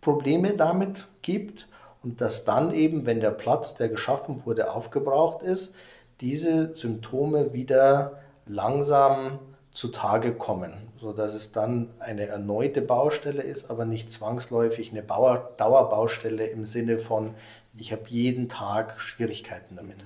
Probleme 0.00 0.52
damit 0.52 1.08
gibt 1.22 1.66
und 2.04 2.20
dass 2.20 2.44
dann 2.44 2.72
eben, 2.72 3.04
wenn 3.04 3.18
der 3.18 3.32
Platz, 3.32 3.74
der 3.74 3.88
geschaffen 3.88 4.46
wurde, 4.46 4.72
aufgebraucht 4.72 5.42
ist, 5.42 5.74
diese 6.20 6.72
Symptome 6.76 7.52
wieder 7.52 8.20
langsam 8.46 9.40
zutage 9.76 10.32
kommen, 10.32 10.72
sodass 10.96 11.34
es 11.34 11.52
dann 11.52 11.90
eine 11.98 12.26
erneute 12.26 12.80
Baustelle 12.80 13.42
ist, 13.42 13.70
aber 13.70 13.84
nicht 13.84 14.10
zwangsläufig 14.10 14.90
eine 14.90 15.02
Bauer, 15.02 15.52
Dauerbaustelle 15.58 16.46
im 16.46 16.64
Sinne 16.64 16.98
von, 16.98 17.34
ich 17.76 17.92
habe 17.92 18.04
jeden 18.08 18.48
Tag 18.48 18.98
Schwierigkeiten 18.98 19.76
damit. 19.76 19.98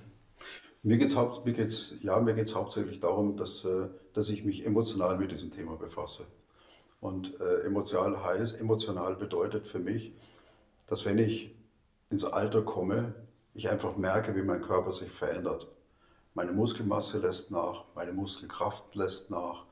Mir 0.83 0.99
geht 0.99 1.09
es 1.09 1.17
haupt, 1.17 1.47
ja, 2.03 2.27
hauptsächlich 2.55 3.01
darum, 3.01 3.37
dass, 3.37 3.65
äh, 3.65 3.89
dass 4.13 4.29
ich 4.29 4.45
mich 4.45 4.67
emotional 4.67 5.17
mit 5.19 5.31
diesem 5.31 5.53
Thema 5.53 5.77
befasse. 5.77 6.27
Und 7.01 7.41
äh, 7.41 7.61
emotional 7.65 8.25
heißt, 8.25 8.61
emotional 8.61 9.15
bedeutet 9.15 9.69
für 9.69 9.79
mich, 9.79 10.13
dass 10.89 11.05
wenn 11.05 11.19
ich 11.19 11.55
ins 12.11 12.25
Alter 12.25 12.63
komme, 12.63 13.15
ich 13.55 13.71
einfach 13.71 13.97
merke, 13.97 14.35
wie 14.35 14.43
mein 14.43 14.63
Körper 14.63 14.93
sich 14.93 15.11
verändert. 15.11 15.69
Meine 16.35 16.53
Muskelmasse 16.53 17.19
lässt 17.19 17.51
nach, 17.51 17.85
meine 17.97 18.13
Muskelkraft 18.13 18.95
lässt 18.95 19.31
nach, 19.31 19.65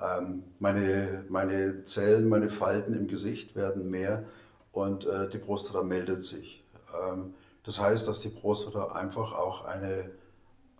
ähm, 0.00 0.44
meine, 0.60 1.24
meine 1.28 1.82
Zellen, 1.82 2.28
meine 2.28 2.48
Falten 2.48 2.94
im 2.94 3.08
Gesicht 3.08 3.56
werden 3.56 3.90
mehr 3.90 4.24
und 4.70 5.04
äh, 5.04 5.28
die 5.28 5.38
Prostata 5.38 5.82
meldet 5.82 6.22
sich. 6.22 6.64
Ähm, 6.94 7.34
das 7.64 7.80
heißt, 7.80 8.06
dass 8.06 8.20
die 8.20 8.28
Prostata 8.28 8.92
einfach 8.92 9.32
auch 9.32 9.64
eine, 9.64 10.10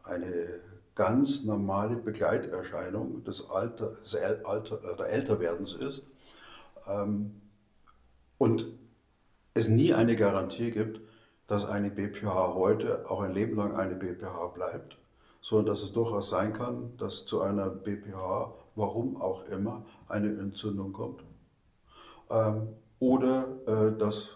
eine 0.04 0.60
ganz 0.94 1.42
normale 1.42 1.96
Begleiterscheinung 1.96 3.24
des, 3.24 3.50
Alter, 3.50 3.94
des 3.94 4.14
Alter, 4.14 4.84
äh, 4.84 4.96
der 4.96 5.08
Älterwerdens 5.08 5.74
ist. 5.74 6.08
Ähm, 6.86 7.40
und 8.38 8.66
es 9.54 9.68
nie 9.68 9.92
eine 9.92 10.14
Garantie 10.14 10.70
gibt, 10.70 11.00
dass 11.48 11.64
eine 11.64 11.90
BPH 11.90 12.54
heute 12.54 13.10
auch 13.10 13.22
ein 13.22 13.32
Leben 13.32 13.56
lang 13.56 13.74
eine 13.74 13.96
BPH 13.96 14.48
bleibt 14.48 14.98
sondern 15.46 15.66
dass 15.66 15.82
es 15.82 15.92
durchaus 15.92 16.30
sein 16.30 16.52
kann, 16.52 16.96
dass 16.96 17.24
zu 17.24 17.40
einer 17.40 17.70
BPH, 17.70 18.52
warum 18.74 19.22
auch 19.22 19.44
immer, 19.44 19.85
eine 20.09 20.26
Entzündung 20.40 20.92
kommt. 20.92 21.22
Ähm, 22.30 22.66
oder 22.98 23.46
äh, 23.66 23.96
dass 23.96 24.30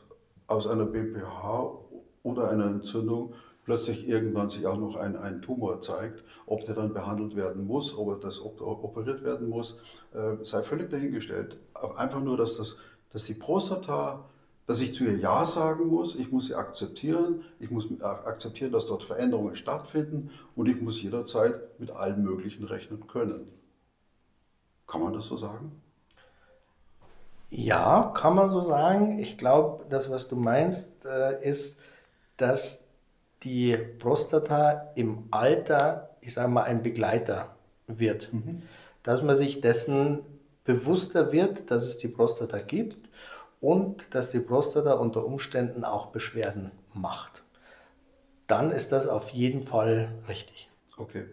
aus 0.47 0.69
einer 0.69 0.87
BPH 0.87 1.81
oder 2.23 2.49
einer 2.49 2.67
Entzündung 2.67 3.35
plötzlich 3.65 4.07
irgendwann 4.09 4.51
sich 4.51 4.69
auch 4.69 4.77
noch 4.77 4.95
ein, 4.95 5.17
ein 5.17 5.43
Tumor 5.43 5.81
zeigt, 5.81 6.23
ob 6.47 6.65
der 6.65 6.77
dann 6.77 6.95
behandelt 6.95 7.35
werden 7.35 7.67
muss, 7.67 7.99
ob 7.99 8.21
das 8.21 8.41
operiert 8.41 9.25
werden 9.25 9.49
muss, 9.49 9.79
äh, 10.15 10.37
sei 10.45 10.63
völlig 10.63 10.91
dahingestellt. 10.91 11.59
Einfach 11.97 12.21
nur, 12.21 12.37
dass, 12.37 12.57
das, 12.57 12.77
dass 13.13 13.25
die 13.25 13.35
Prostata, 13.35 14.27
dass 14.71 14.81
ich 14.81 14.95
zu 14.95 15.03
ihr 15.03 15.19
Ja 15.19 15.45
sagen 15.47 15.89
muss, 15.89 16.15
ich 16.15 16.31
muss 16.31 16.47
sie 16.47 16.55
akzeptieren, 16.55 17.45
ich 17.59 17.73
muss 17.73 17.89
akzeptieren, 18.01 18.71
dass 18.71 18.87
dort 18.87 19.03
Veränderungen 19.03 19.57
stattfinden 19.57 20.31
und 20.55 20.69
ich 20.69 20.81
muss 20.81 21.03
jederzeit 21.03 21.81
mit 21.81 21.91
allem 21.91 22.23
Möglichen 22.23 22.63
rechnen 22.63 23.09
können. 23.09 23.49
Kann 24.87 25.03
man 25.03 25.13
das 25.13 25.27
so 25.27 25.37
sagen? 25.37 25.73
Ja, 27.49 28.13
kann 28.15 28.37
man 28.37 28.49
so 28.49 28.63
sagen. 28.63 29.19
Ich 29.19 29.37
glaube, 29.37 29.87
das, 29.89 30.09
was 30.09 30.29
du 30.29 30.37
meinst, 30.37 31.05
äh, 31.05 31.43
ist, 31.43 31.81
dass 32.37 32.79
die 33.43 33.77
Prostata 33.77 34.93
im 34.95 35.25
Alter, 35.33 36.11
ich 36.21 36.35
sage 36.35 36.49
mal, 36.49 36.63
ein 36.63 36.85
Begleiter 36.85 37.57
wird. 37.89 38.33
Mhm. 38.33 38.63
Dass 39.03 39.21
man 39.21 39.35
sich 39.35 39.61
dessen 39.63 40.21
bewusster 40.63 41.33
wird, 41.33 41.73
dass 41.73 41.87
es 41.87 41.97
die 41.97 42.07
Prostata 42.07 42.61
gibt 42.61 43.11
und 43.61 44.15
dass 44.15 44.31
die 44.31 44.41
Prostata 44.41 44.95
unter 44.95 45.25
Umständen 45.25 45.85
auch 45.85 46.07
Beschwerden 46.07 46.73
macht. 46.95 47.45
Dann 48.47 48.71
ist 48.71 48.93
das 48.93 49.07
auf 49.07 49.31
jeden 49.31 49.63
Fall 49.63 50.13
richtig. 50.29 50.71
Okay. 50.97 51.27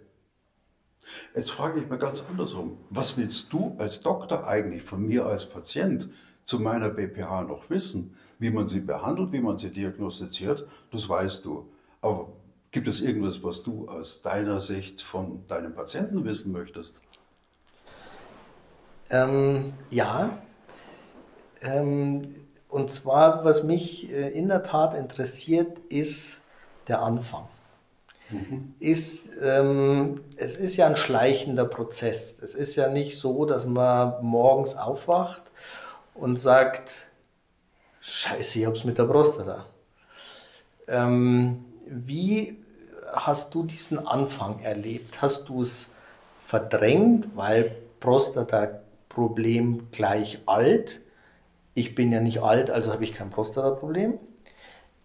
Jetzt 1.35 1.51
frage 1.51 1.79
ich 1.79 1.89
mal 1.89 1.97
ganz 1.97 2.23
andersrum. 2.29 2.77
Was 2.89 3.17
willst 3.17 3.51
du 3.53 3.75
als 3.79 4.01
Doktor 4.01 4.45
eigentlich 4.47 4.83
von 4.83 5.05
mir 5.05 5.25
als 5.25 5.45
Patient 5.45 6.09
zu 6.45 6.59
meiner 6.59 6.89
BPH 6.89 7.43
noch 7.43 7.69
wissen? 7.69 8.15
Wie 8.39 8.51
man 8.51 8.67
sie 8.67 8.81
behandelt, 8.81 9.31
wie 9.31 9.39
man 9.39 9.57
sie 9.57 9.71
diagnostiziert, 9.71 10.67
das 10.91 11.09
weißt 11.09 11.45
du. 11.45 11.67
Aber 12.01 12.29
gibt 12.71 12.87
es 12.87 13.01
irgendwas, 13.01 13.41
was 13.41 13.63
du 13.63 13.87
aus 13.87 14.21
deiner 14.21 14.59
Sicht 14.59 15.01
von 15.01 15.47
deinem 15.47 15.73
Patienten 15.73 16.23
wissen 16.23 16.51
möchtest? 16.51 17.01
Ähm, 19.09 19.73
ja. 19.89 20.37
Ähm, 21.61 22.21
und 22.69 22.91
zwar, 22.91 23.45
was 23.45 23.63
mich 23.63 24.11
äh, 24.11 24.29
in 24.29 24.47
der 24.47 24.63
Tat 24.63 24.93
interessiert, 24.93 25.79
ist 25.89 26.41
der 26.87 27.01
Anfang. 27.01 27.47
Mhm. 28.29 28.73
Ist, 28.79 29.29
ähm, 29.41 30.15
es 30.35 30.55
ist 30.55 30.75
ja 30.77 30.87
ein 30.87 30.97
schleichender 30.97 31.65
Prozess. 31.65 32.35
Es 32.41 32.53
ist 32.53 32.75
ja 32.75 32.89
nicht 32.89 33.17
so, 33.17 33.45
dass 33.45 33.65
man 33.65 34.15
morgens 34.21 34.75
aufwacht 34.75 35.43
und 36.13 36.37
sagt, 36.37 37.07
scheiße, 38.01 38.59
ich 38.59 38.65
hab's 38.65 38.83
mit 38.83 38.97
der 38.97 39.05
Prostata. 39.05 39.65
Ähm, 40.87 41.65
wie 41.85 42.57
hast 43.13 43.53
du 43.55 43.63
diesen 43.63 44.05
Anfang 44.05 44.59
erlebt? 44.59 45.21
Hast 45.21 45.47
du 45.47 45.61
es 45.61 45.89
verdrängt, 46.35 47.29
weil 47.35 47.75
Prostata-Problem 48.01 49.87
gleich 49.91 50.41
alt? 50.45 51.01
Ich 51.77 51.93
bin 51.93 52.11
ja 52.11 52.19
nicht 52.19 52.41
alt, 52.41 52.71
also 52.71 52.91
habe 52.91 53.03
ich 53.03 53.13
kein 53.13 53.29
Prostata-Problem. 53.29 54.17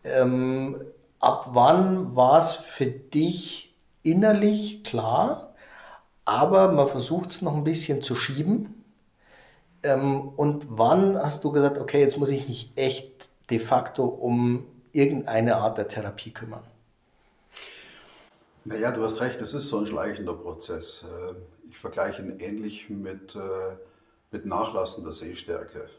Ähm, 0.05 0.83
ab 1.21 1.51
wann 1.53 2.17
war 2.17 2.39
es 2.39 2.53
für 2.53 2.87
dich 2.87 3.77
innerlich 4.03 4.83
klar, 4.83 5.55
aber 6.25 6.73
man 6.73 6.87
versucht 6.87 7.31
es 7.31 7.43
noch 7.43 7.55
ein 7.55 7.65
bisschen 7.65 8.01
zu 8.01 8.15
schieben? 8.15 8.85
Ähm, 9.83 10.31
und 10.31 10.67
wann 10.71 11.19
hast 11.19 11.45
du 11.45 11.53
gesagt, 11.53 11.77
okay, 11.77 12.01
jetzt 12.01 12.17
muss 12.17 12.31
ich 12.31 12.49
mich 12.49 12.73
echt 12.77 13.29
de 13.51 13.59
facto 13.59 14.07
um 14.07 14.67
irgendeine 14.93 15.57
Art 15.57 15.77
der 15.77 15.89
Therapie 15.89 16.31
kümmern? 16.31 16.65
Naja, 18.65 18.93
du 18.93 19.05
hast 19.05 19.21
recht, 19.21 19.43
es 19.43 19.53
ist 19.53 19.69
so 19.69 19.81
ein 19.81 19.87
schleichender 19.87 20.33
Prozess. 20.33 21.05
Äh, 21.05 21.35
ich 21.69 21.79
vergleiche 21.79 22.23
ihn 22.23 22.41
ähnlich 22.41 22.89
mit, 22.89 23.37
äh, 23.37 23.77
mit 24.31 24.47
nachlassender 24.47 25.13
Sehstärke. 25.13 25.91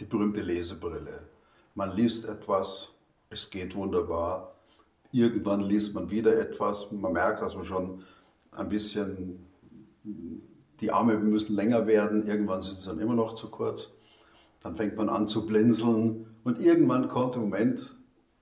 Die 0.00 0.06
berühmte 0.06 0.40
Lesebrille. 0.40 1.28
Man 1.74 1.94
liest 1.94 2.26
etwas, 2.26 2.92
es 3.28 3.50
geht 3.50 3.74
wunderbar. 3.74 4.54
Irgendwann 5.12 5.60
liest 5.60 5.94
man 5.94 6.08
wieder 6.10 6.38
etwas, 6.38 6.90
man 6.90 7.12
merkt, 7.12 7.42
dass 7.42 7.54
man 7.54 7.66
schon 7.66 8.02
ein 8.52 8.70
bisschen, 8.70 9.44
die 10.80 10.90
Arme 10.90 11.18
müssen 11.18 11.54
länger 11.54 11.86
werden, 11.86 12.26
irgendwann 12.26 12.62
sind 12.62 12.78
sie 12.78 12.88
dann 12.88 12.98
immer 12.98 13.14
noch 13.14 13.34
zu 13.34 13.50
kurz. 13.50 13.94
Dann 14.60 14.74
fängt 14.74 14.96
man 14.96 15.10
an 15.10 15.28
zu 15.28 15.46
blinzeln 15.46 16.34
und 16.44 16.58
irgendwann 16.58 17.08
kommt 17.08 17.34
der 17.34 17.42
Moment, 17.42 17.94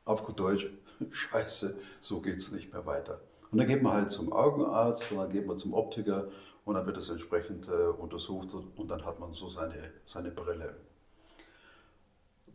auf 0.04 0.24
gut 0.24 0.38
Deutsch, 0.38 0.70
scheiße, 1.10 1.76
so 2.00 2.20
geht 2.20 2.36
es 2.36 2.52
nicht 2.52 2.72
mehr 2.72 2.86
weiter. 2.86 3.20
Und 3.50 3.58
dann 3.58 3.66
geht 3.66 3.82
man 3.82 3.94
halt 3.94 4.12
zum 4.12 4.32
Augenarzt 4.32 5.10
und 5.10 5.18
dann 5.18 5.30
geht 5.30 5.46
man 5.46 5.58
zum 5.58 5.74
Optiker 5.74 6.28
und 6.64 6.74
dann 6.74 6.86
wird 6.86 6.98
es 6.98 7.10
entsprechend 7.10 7.66
äh, 7.66 7.88
untersucht 7.98 8.50
und 8.76 8.88
dann 8.88 9.04
hat 9.04 9.18
man 9.18 9.32
so 9.32 9.48
seine, 9.48 9.90
seine 10.04 10.30
Brille. 10.30 10.76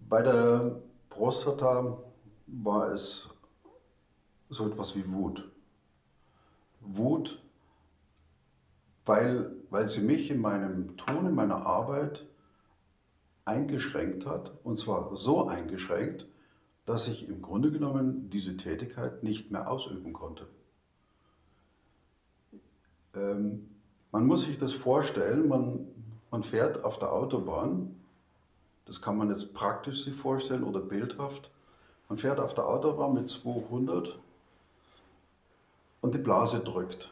Bei 0.09 0.21
der 0.21 0.81
Prostata 1.09 1.97
war 2.47 2.91
es 2.91 3.29
so 4.49 4.67
etwas 4.67 4.95
wie 4.95 5.11
Wut. 5.11 5.49
Wut, 6.81 7.41
weil, 9.05 9.51
weil 9.69 9.87
sie 9.87 10.01
mich 10.01 10.29
in 10.29 10.39
meinem 10.39 10.97
Tun, 10.97 11.25
in 11.25 11.35
meiner 11.35 11.65
Arbeit 11.65 12.25
eingeschränkt 13.45 14.25
hat, 14.25 14.53
und 14.63 14.77
zwar 14.77 15.15
so 15.15 15.47
eingeschränkt, 15.47 16.27
dass 16.85 17.07
ich 17.07 17.27
im 17.27 17.41
Grunde 17.41 17.71
genommen 17.71 18.29
diese 18.29 18.57
Tätigkeit 18.57 19.23
nicht 19.23 19.51
mehr 19.51 19.69
ausüben 19.69 20.13
konnte. 20.13 20.47
Ähm, 23.15 23.69
man 24.11 24.25
muss 24.25 24.43
sich 24.43 24.57
das 24.57 24.73
vorstellen, 24.73 25.47
man, 25.47 25.87
man 26.29 26.43
fährt 26.43 26.83
auf 26.83 26.99
der 26.99 27.13
Autobahn, 27.13 28.02
das 28.85 29.01
kann 29.01 29.17
man 29.17 29.29
jetzt 29.29 29.53
praktisch 29.53 30.03
sich 30.03 30.15
vorstellen 30.15 30.63
oder 30.63 30.79
bildhaft, 30.79 31.51
man 32.09 32.17
fährt 32.17 32.39
auf 32.39 32.53
der 32.53 32.67
Autobahn 32.67 33.13
mit 33.13 33.27
200 33.29 34.19
und 36.01 36.13
die 36.13 36.19
Blase 36.19 36.59
drückt. 36.59 37.11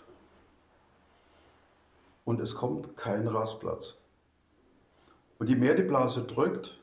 Und 2.26 2.40
es 2.40 2.54
kommt 2.54 2.96
kein 2.98 3.28
Rastplatz. 3.28 3.98
Und 5.40 5.48
je 5.50 5.56
mehr 5.56 5.74
die 5.74 5.84
Blase 5.84 6.22
drückt, 6.22 6.80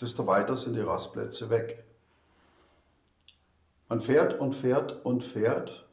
desto 0.00 0.26
weiter 0.26 0.56
sind 0.56 0.74
die 0.74 0.80
Rastplätze 0.80 1.48
weg. 1.48 1.84
Man 3.88 4.00
fährt 4.00 4.38
und 4.38 4.54
fährt 4.54 5.04
und 5.04 5.24
fährt, 5.24 5.86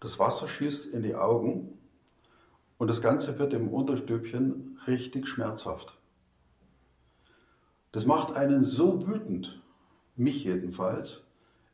das 0.00 0.18
Wasser 0.18 0.48
schießt 0.48 0.86
in 0.86 1.02
die 1.02 1.16
Augen 1.16 1.76
und 2.78 2.88
das 2.88 3.02
Ganze 3.02 3.38
wird 3.38 3.52
im 3.52 3.68
Unterstübchen 3.68 4.78
richtig 4.86 5.26
schmerzhaft. 5.26 5.97
Das 7.92 8.06
macht 8.06 8.34
einen 8.34 8.62
so 8.62 9.06
wütend, 9.06 9.62
mich 10.16 10.44
jedenfalls. 10.44 11.24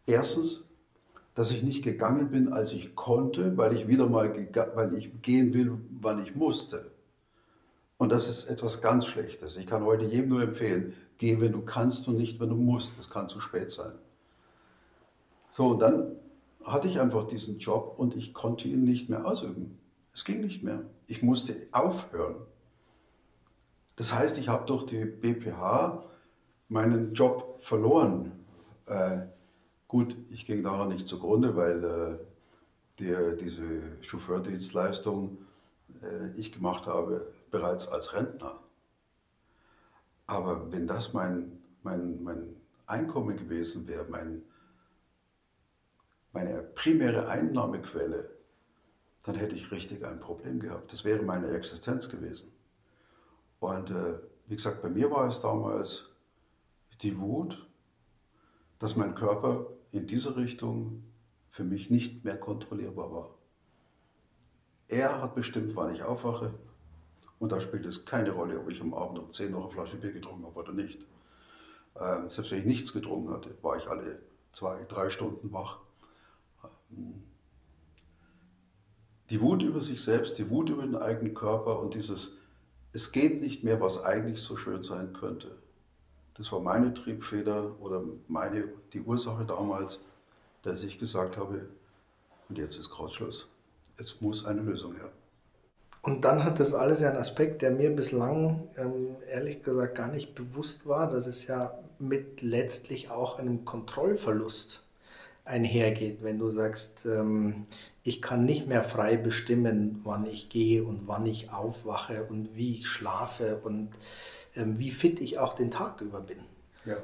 Erstens, 0.07 0.64
dass 1.35 1.50
ich 1.50 1.62
nicht 1.62 1.83
gegangen 1.83 2.31
bin, 2.31 2.53
als 2.53 2.72
ich 2.72 2.94
konnte, 2.94 3.57
weil 3.57 3.74
ich 3.74 3.88
wieder 3.88 4.09
mal 4.09 4.33
weil 4.74 4.94
ich 4.94 5.20
gehen 5.22 5.53
will, 5.53 5.79
weil 6.00 6.20
ich 6.20 6.37
musste. 6.37 6.92
Und 7.96 8.12
das 8.12 8.29
ist 8.29 8.46
etwas 8.46 8.81
ganz 8.81 9.07
Schlechtes. 9.07 9.57
Ich 9.57 9.66
kann 9.66 9.85
heute 9.85 10.05
jedem 10.05 10.31
nur 10.31 10.42
empfehlen, 10.42 10.94
geh, 11.18 11.40
wenn 11.40 11.53
du 11.53 11.62
kannst 11.62 12.07
und 12.07 12.16
nicht, 12.16 12.38
wenn 12.40 12.50
du 12.50 12.57
musst. 12.57 12.98
Das 12.98 13.11
kann 13.11 13.29
zu 13.29 13.40
spät 13.40 13.70
sein. 13.70 13.92
So, 15.53 15.68
und 15.68 15.81
dann 15.81 16.16
hatte 16.64 16.88
ich 16.88 17.00
einfach 17.00 17.27
diesen 17.27 17.59
Job 17.59 17.94
und 17.98 18.16
ich 18.16 18.35
konnte 18.35 18.68
ihn 18.68 18.85
nicht 18.85 19.09
mehr 19.09 19.27
ausüben. 19.27 19.79
Es 20.12 20.24
ging 20.24 20.40
nicht 20.40 20.62
mehr. 20.62 20.85
Ich 21.07 21.22
musste 21.22 21.55
aufhören. 21.72 22.37
Das 23.96 24.12
heißt, 24.12 24.38
ich 24.38 24.48
habe 24.48 24.66
durch 24.66 24.85
die 24.87 25.04
BPH 25.04 26.04
meinen 26.68 27.14
Job 27.14 27.59
verloren. 27.62 28.33
Äh, 28.87 29.20
gut, 29.88 30.16
ich 30.30 30.46
ging 30.46 30.62
daran 30.62 30.88
nicht 30.88 31.07
zugrunde, 31.07 31.57
weil 31.57 31.85
äh, 31.85 32.18
die, 32.98 33.37
diese 33.38 33.64
Chauffeurdienstleistung 34.00 35.38
äh, 36.02 36.30
ich 36.37 36.52
gemacht 36.52 36.87
habe 36.87 37.33
bereits 37.50 37.87
als 37.88 38.14
Rentner. 38.14 38.59
Aber 40.26 40.72
wenn 40.72 40.87
das 40.87 41.12
mein, 41.12 41.62
mein, 41.83 42.22
mein 42.22 42.57
Einkommen 42.87 43.37
gewesen 43.37 43.87
wäre, 43.87 44.07
mein, 44.09 44.42
meine 46.33 46.62
primäre 46.62 47.28
Einnahmequelle, 47.28 48.30
dann 49.24 49.37
hätte 49.37 49.54
ich 49.54 49.70
richtig 49.70 50.04
ein 50.04 50.20
Problem 50.20 50.61
gehabt. 50.61 50.92
Das 50.92 51.04
wäre 51.04 51.22
meine 51.22 51.48
Existenz 51.50 52.09
gewesen. 52.09 52.53
Und 53.60 53.90
äh, 53.90 54.18
wie 54.46 54.56
gesagt, 54.56 54.82
bei 54.82 54.90
mir 54.90 55.10
war 55.10 55.26
es 55.28 55.40
damals 55.40 56.10
die 57.02 57.18
Wut, 57.18 57.66
dass 58.78 58.96
mein 58.96 59.14
Körper 59.14 59.66
in 59.92 60.06
diese 60.06 60.36
Richtung 60.36 61.04
für 61.48 61.64
mich 61.64 61.90
nicht 61.90 62.24
mehr 62.24 62.38
kontrollierbar 62.38 63.12
war. 63.12 63.34
Er 64.88 65.22
hat 65.22 65.34
bestimmt, 65.34 65.76
wann 65.76 65.94
ich 65.94 66.02
aufwache. 66.02 66.52
Und 67.38 67.52
da 67.52 67.60
spielt 67.60 67.86
es 67.86 68.04
keine 68.04 68.32
Rolle, 68.32 68.58
ob 68.60 68.70
ich 68.70 68.80
am 68.80 68.94
Abend 68.94 69.18
um 69.18 69.32
10 69.32 69.52
noch 69.52 69.64
eine 69.64 69.70
Flasche 69.70 69.96
Bier 69.96 70.12
getrunken 70.12 70.44
habe 70.44 70.58
oder 70.58 70.72
nicht. 70.72 71.06
Ähm, 71.96 72.28
selbst 72.28 72.52
wenn 72.52 72.60
ich 72.60 72.64
nichts 72.64 72.92
getrunken 72.92 73.32
hatte, 73.32 73.56
war 73.62 73.76
ich 73.76 73.88
alle 73.88 74.20
zwei, 74.52 74.84
drei 74.84 75.10
Stunden 75.10 75.52
wach. 75.52 75.78
die 79.30 79.40
Wut 79.40 79.62
über 79.62 79.80
sich 79.80 80.02
selbst, 80.02 80.38
die 80.38 80.50
Wut 80.50 80.70
über 80.70 80.82
den 80.82 80.96
eigenen 80.96 81.34
Körper 81.34 81.80
und 81.80 81.94
dieses, 81.94 82.36
es 82.94 83.11
geht 83.11 83.42
nicht 83.42 83.64
mehr, 83.64 83.80
was 83.80 84.02
eigentlich 84.02 84.40
so 84.40 84.57
schön 84.57 84.85
sein 84.85 85.12
könnte. 85.12 85.57
Das 86.37 86.50
war 86.52 86.61
meine 86.61 86.94
Triebfeder 86.94 87.78
oder 87.80 88.04
meine, 88.28 88.68
die 88.92 89.00
Ursache 89.00 89.44
damals, 89.44 90.00
dass 90.62 90.83
ich 90.83 90.98
gesagt 90.98 91.37
habe, 91.37 91.68
und 92.48 92.57
jetzt 92.57 92.78
ist 92.78 92.90
Kreuzschluss. 92.90 93.48
Es 93.96 94.20
muss 94.20 94.44
eine 94.44 94.61
Lösung 94.61 94.94
her. 94.94 95.11
Und 96.02 96.24
dann 96.24 96.44
hat 96.44 96.61
das 96.61 96.72
alles 96.72 97.00
ja 97.00 97.09
einen 97.09 97.18
Aspekt, 97.18 97.62
der 97.62 97.72
mir 97.72 97.90
bislang 97.94 98.68
ähm, 98.76 99.16
ehrlich 99.28 99.62
gesagt 99.62 99.96
gar 99.96 100.09
nicht 100.09 100.35
bewusst 100.35 100.87
war, 100.87 101.09
dass 101.09 101.26
es 101.26 101.46
ja 101.46 101.76
mit 101.98 102.42
letztlich 102.42 103.11
auch 103.11 103.38
einem 103.38 103.64
Kontrollverlust 103.64 104.83
einhergeht, 105.44 106.22
wenn 106.22 106.38
du 106.38 106.50
sagst, 106.50 107.07
ähm, 107.07 107.66
ich 108.02 108.22
kann 108.22 108.44
nicht 108.44 108.66
mehr 108.66 108.83
frei 108.83 109.16
bestimmen, 109.16 110.00
wann 110.04 110.26
ich 110.26 110.48
gehe 110.48 110.85
und 110.85 111.07
wann 111.07 111.26
ich 111.26 111.50
aufwache 111.52 112.24
und 112.24 112.54
wie 112.54 112.78
ich 112.78 112.87
schlafe 112.87 113.61
und 113.62 113.90
ähm, 114.54 114.78
wie 114.78 114.90
fit 114.90 115.20
ich 115.20 115.38
auch 115.38 115.54
den 115.54 115.70
Tag 115.70 116.00
über 116.00 116.20
bin. 116.20 116.38
Ja. 116.87 116.96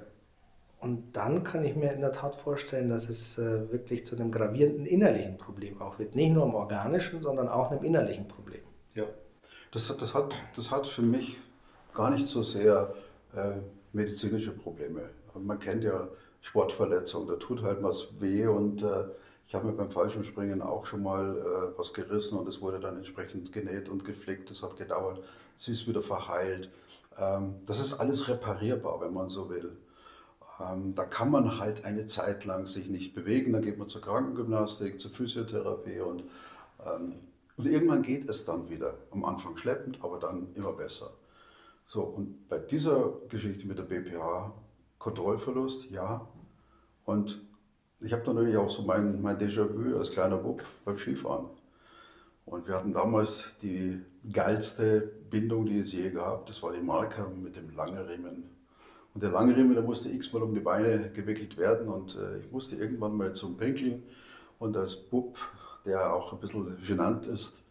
Und 0.79 1.15
dann 1.15 1.43
kann 1.43 1.63
ich 1.65 1.77
mir 1.77 1.93
in 1.93 2.01
der 2.01 2.13
Tat 2.13 2.35
vorstellen, 2.35 2.89
dass 2.89 3.09
es 3.11 3.37
äh, 3.37 3.71
wirklich 3.71 4.07
zu 4.07 4.17
einem 4.17 4.31
gravierenden 4.31 4.87
innerlichen 4.87 5.37
Problem 5.37 5.81
auch 5.81 5.99
wird. 5.99 6.15
Nicht 6.15 6.33
nur 6.33 6.45
einem 6.45 6.55
organischen, 6.55 7.21
sondern 7.21 7.49
auch 7.49 7.71
einem 7.71 7.83
innerlichen 7.85 8.27
Problem. 8.27 8.63
Ja, 8.95 9.05
das, 9.73 9.95
das, 9.95 10.15
hat, 10.15 10.35
das 10.57 10.71
hat 10.71 10.87
für 10.87 11.03
mich 11.03 11.37
gar 11.93 12.11
nicht 12.11 12.27
so 12.27 12.43
sehr 12.43 12.95
äh, 13.37 13.53
medizinische 13.93 14.53
Probleme. 14.53 15.11
Man 15.35 15.59
kennt 15.59 15.85
ja 15.85 16.09
Sportverletzungen, 16.43 17.29
da 17.29 17.37
tut 17.37 17.63
halt 17.63 17.83
was 17.83 18.21
weh 18.21 18.47
und 18.47 18.83
äh, 18.83 19.05
ich 19.47 19.55
habe 19.55 19.67
mir 19.67 19.73
beim 19.73 19.91
Fallschirmspringen 19.91 20.63
auch 20.63 20.87
schon 20.87 21.03
mal 21.03 21.37
äh, 21.37 21.79
was 21.79 21.93
gerissen 21.93 22.39
und 22.39 22.49
es 22.49 22.61
wurde 22.63 22.79
dann 22.79 22.97
entsprechend 22.97 23.53
genäht 23.53 23.89
und 23.89 24.05
geflickt. 24.05 24.51
Das 24.51 24.63
hat 24.63 24.77
gedauert, 24.77 25.25
es 25.57 25.67
ist 25.67 25.89
wieder 25.89 26.03
verheilt. 26.03 26.71
Ähm, 27.19 27.57
das 27.67 27.81
ist 27.81 27.95
alles 27.95 28.29
reparierbar, 28.29 29.01
wenn 29.01 29.13
man 29.13 29.29
so 29.29 29.51
will. 29.51 29.77
Ähm, 30.61 30.95
da 30.95 31.05
kann 31.05 31.31
man 31.31 31.59
halt 31.59 31.85
eine 31.85 32.07
Zeit 32.07 32.45
lang 32.45 32.67
sich 32.67 32.89
nicht 32.89 33.15
bewegen, 33.15 33.53
dann 33.53 33.63
geht 33.63 33.79
man 33.79 33.89
zur 33.89 34.03
Krankengymnastik, 34.03 35.01
zur 35.01 35.11
Physiotherapie 35.11 36.01
und, 36.01 36.25
ähm, 36.87 37.15
und 37.57 37.67
irgendwann 37.67 38.03
geht 38.03 38.29
es 38.29 38.45
dann 38.45 38.71
wieder. 38.71 38.95
Am 39.11 39.25
Anfang 39.25 39.57
schleppend, 39.57 39.99
aber 40.03 40.19
dann 40.19 40.55
immer 40.55 40.73
besser. 40.73 41.11
So, 41.85 42.03
und 42.03 42.49
bei 42.49 42.59
dieser 42.59 43.15
Geschichte 43.29 43.67
mit 43.67 43.79
der 43.79 43.83
BPH, 43.83 44.55
Kontrollverlust, 45.01 45.91
ja. 45.91 46.29
Und 47.05 47.43
ich 48.03 48.13
habe 48.13 48.33
natürlich 48.33 48.57
auch 48.57 48.71
so 48.71 48.83
mein, 48.83 49.21
mein 49.21 49.39
Déjà-vu 49.39 49.99
als 49.99 50.13
kleiner 50.13 50.37
Bub 50.37 50.63
beim 50.85 50.97
Skifahren. 50.97 51.47
Und 52.47 52.69
wir 52.69 52.75
hatten 52.75 52.93
damals 52.93 53.57
die 53.63 54.01
geilste 54.33 55.11
Bindung, 55.31 55.67
die 55.67 55.81
es 55.81 55.93
je 55.93 56.11
gab. 56.11 56.47
Das 56.47 56.63
war 56.63 56.73
die 56.73 56.81
Marker 56.81 57.29
mit 57.29 57.57
dem 57.57 57.75
Langriemen. 57.75 58.45
Und 59.15 59.23
der 59.23 59.31
Langriemen, 59.31 59.75
der 59.75 59.83
musste 59.83 60.11
x-mal 60.11 60.43
um 60.43 60.55
die 60.55 60.61
Beine 60.61 61.11
gewickelt 61.11 61.57
werden. 61.57 61.89
Und 61.89 62.17
äh, 62.17 62.39
ich 62.39 62.53
musste 62.53 62.77
irgendwann 62.77 63.17
mal 63.17 63.33
zum 63.33 63.57
Pinkeln. 63.57 64.03
Und 64.59 64.77
als 64.77 64.97
Bub, 64.97 65.39
der 65.85 66.13
auch 66.13 66.33
ein 66.33 66.41
bisschen 66.41 66.77
genannt 66.87 67.27
ist, 67.27 67.63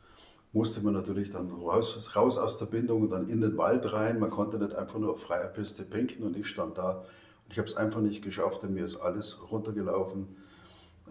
musste 0.51 0.81
man 0.81 0.93
natürlich 0.93 1.31
dann 1.31 1.51
raus, 1.51 2.15
raus 2.15 2.37
aus 2.37 2.57
der 2.57 2.65
Bindung 2.65 3.03
und 3.03 3.11
dann 3.11 3.27
in 3.27 3.41
den 3.41 3.57
Wald 3.57 3.91
rein. 3.93 4.19
Man 4.19 4.31
konnte 4.31 4.57
nicht 4.57 4.73
einfach 4.73 4.99
nur 4.99 5.11
auf 5.11 5.21
freier 5.21 5.47
Piste 5.47 5.83
pinkeln. 5.83 6.23
Und 6.25 6.35
ich 6.35 6.47
stand 6.47 6.77
da 6.77 7.05
ich 7.49 7.57
habe 7.57 7.67
es 7.67 7.75
einfach 7.75 8.01
nicht 8.01 8.23
geschafft 8.23 8.63
und 8.63 8.73
mir 8.73 8.85
ist 8.85 8.97
alles 8.97 9.39
runtergelaufen, 9.51 10.37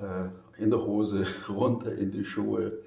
äh, 0.01 0.29
in 0.63 0.71
der 0.71 0.85
Hose, 0.85 1.27
runter 1.49 1.93
in 1.93 2.13
die 2.13 2.25
Schuhe. 2.25 2.79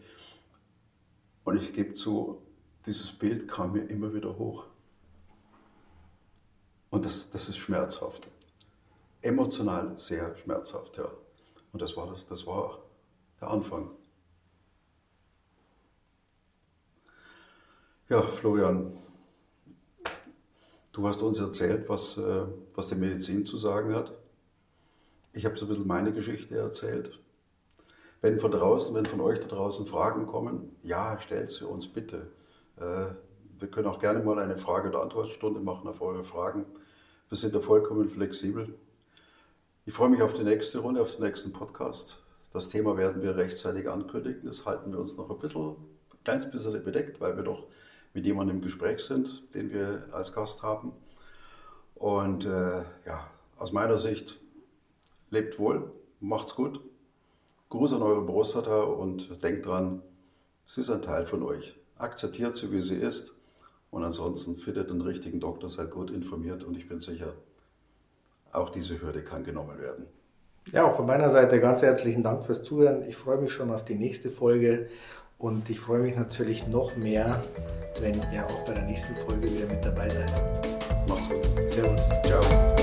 Und 1.44 1.58
ich 1.58 1.74
gebe 1.74 1.94
zu, 1.94 2.42
dieses 2.86 3.12
Bild 3.12 3.48
kam 3.48 3.74
mir 3.74 3.84
immer 3.84 4.14
wieder 4.14 4.38
hoch. 4.38 4.66
Und 6.90 7.06
das, 7.06 7.30
das 7.30 7.50
ist 7.50 7.58
schmerzhaft. 7.58 8.30
Emotional 9.22 9.98
sehr 9.98 10.36
schmerzhaft, 10.38 10.98
ja. 10.98 11.10
Und 11.74 11.82
das 11.82 11.96
war, 11.96 12.08
das, 12.08 12.26
das 12.26 12.46
war 12.48 12.80
der 13.40 13.50
Anfang. 13.50 13.92
Ja, 18.12 18.21
Florian, 18.21 18.91
Du 20.91 21.08
hast 21.08 21.21
uns 21.21 21.39
erzählt, 21.39 21.88
was, 21.88 22.17
äh, 22.17 22.45
was 22.76 22.89
die 22.89 22.95
Medizin 22.95 23.45
zu 23.45 23.56
sagen 23.56 23.95
hat. 23.95 24.12
Ich 25.32 25.45
habe 25.45 25.56
so 25.56 25.63
ein 25.63 25.69
bisschen 25.69 25.88
meine 25.88 26.12
Geschichte 26.12 26.58
erzählt. 26.58 27.21
Wenn 28.19 28.41
von 28.41 28.52
draußen, 28.52 28.93
wenn 28.95 29.06
von 29.06 29.21
euch 29.21 29.39
da 29.39 29.47
draußen 29.47 29.88
Fragen 29.88 30.28
kommen, 30.28 30.76
ja, 30.82 31.17
stellt 31.21 31.52
sie 31.52 31.65
uns 31.65 31.88
bitte. 31.88 32.34
Äh, 32.76 33.15
wir 33.60 33.71
können 33.71 33.88
auch 33.88 34.00
gerne 34.00 34.21
mal 34.21 34.39
eine 34.39 34.58
Frage- 34.58 34.89
und 34.89 34.97
Antwortstunde 34.97 35.62
machen 35.62 35.88
auf 35.88 36.02
eure 36.02 36.26
Fragen. 36.26 36.65
Wir 37.30 37.38
sind 37.38 37.56
da 37.56 37.62
vollkommen 37.62 38.10
flexibel. 38.10 38.78
Ich 39.86 39.93
freue 39.93 40.10
mich 40.10 40.21
auf 40.21 40.34
die 40.34 40.43
nächste 40.43 40.80
Runde, 40.80 41.02
auf 41.02 41.15
den 41.15 41.24
nächsten 41.24 41.54
Podcast. 41.54 42.21
Das 42.52 42.67
Thema 42.67 42.97
werden 42.97 43.21
wir 43.21 43.38
rechtzeitig 43.38 43.89
ankündigen. 43.89 44.43
Das 44.43 44.65
halten 44.65 44.91
wir 44.91 45.00
uns 45.00 45.15
noch 45.15 45.30
ein 45.30 45.39
bisschen, 45.39 45.69
ein 45.69 46.24
kleines 46.26 46.52
bisschen 46.52 46.84
bedeckt, 46.84 47.21
weil 47.21 47.38
wir 47.38 47.43
doch 47.43 47.67
mit 48.13 48.26
jemandem 48.26 48.58
im 48.58 48.62
Gespräch 48.62 49.02
sind, 49.02 49.54
den 49.54 49.71
wir 49.71 50.08
als 50.12 50.34
Gast 50.34 50.63
haben. 50.63 50.93
Und 51.95 52.45
äh, 52.45 52.84
ja, 53.06 53.28
aus 53.58 53.71
meiner 53.71 54.00
Sicht, 54.00 54.39
lebt 55.30 55.60
wohl, 55.60 55.91
macht's 56.19 56.56
gut. 56.56 56.82
Gruß 57.69 57.93
an 57.93 58.02
eure 58.02 58.26
Prostata 58.26 58.82
und 58.84 59.41
denkt 59.43 59.65
dran, 59.65 60.04
sie 60.65 60.82
ist 60.82 60.89
ein 60.89 61.02
Teil 61.02 61.26
von 61.26 61.41
euch. 61.41 61.80
Akzeptiert 61.97 62.56
sie, 62.56 62.71
wie 62.71 62.82
sie 62.82 62.97
ist. 62.97 63.34
Und 63.91 64.04
ansonsten 64.04 64.56
findet 64.56 64.89
einen 64.89 65.02
richtigen 65.02 65.39
Doktor, 65.39 65.69
seid 65.69 65.91
gut 65.91 66.12
informiert 66.12 66.63
und 66.63 66.78
ich 66.78 66.88
bin 66.88 67.00
sicher, 67.00 67.34
auch 68.52 68.69
diese 68.69 69.02
Hürde 69.02 69.24
kann 69.24 69.43
genommen 69.43 69.80
werden. 69.80 70.08
Ja, 70.71 70.86
auch 70.86 70.95
von 70.95 71.08
meiner 71.08 71.30
Seite 71.30 71.60
ganz 71.60 71.82
herzlichen 71.82 72.24
Dank 72.24 72.43
fürs 72.43 72.63
Zuhören. 72.63 73.04
Ich 73.08 73.17
freue 73.17 73.41
mich 73.41 73.52
schon 73.52 73.71
auf 73.71 73.84
die 73.84 73.95
nächste 73.95 74.30
Folge 74.30 74.89
und 75.42 75.70
ich 75.70 75.80
freue 75.80 76.02
mich 76.02 76.16
natürlich 76.16 76.68
noch 76.68 76.96
mehr, 76.96 77.42
wenn 78.00 78.16
ihr 78.32 78.46
auch 78.46 78.66
bei 78.66 78.74
der 78.74 78.84
nächsten 78.84 79.16
Folge 79.16 79.52
wieder 79.52 79.68
mit 79.68 79.84
dabei 79.84 80.10
seid. 80.10 80.32
Macht's 81.08 81.30
gut. 81.30 81.70
Servus. 81.70 82.10
Ciao. 82.24 82.81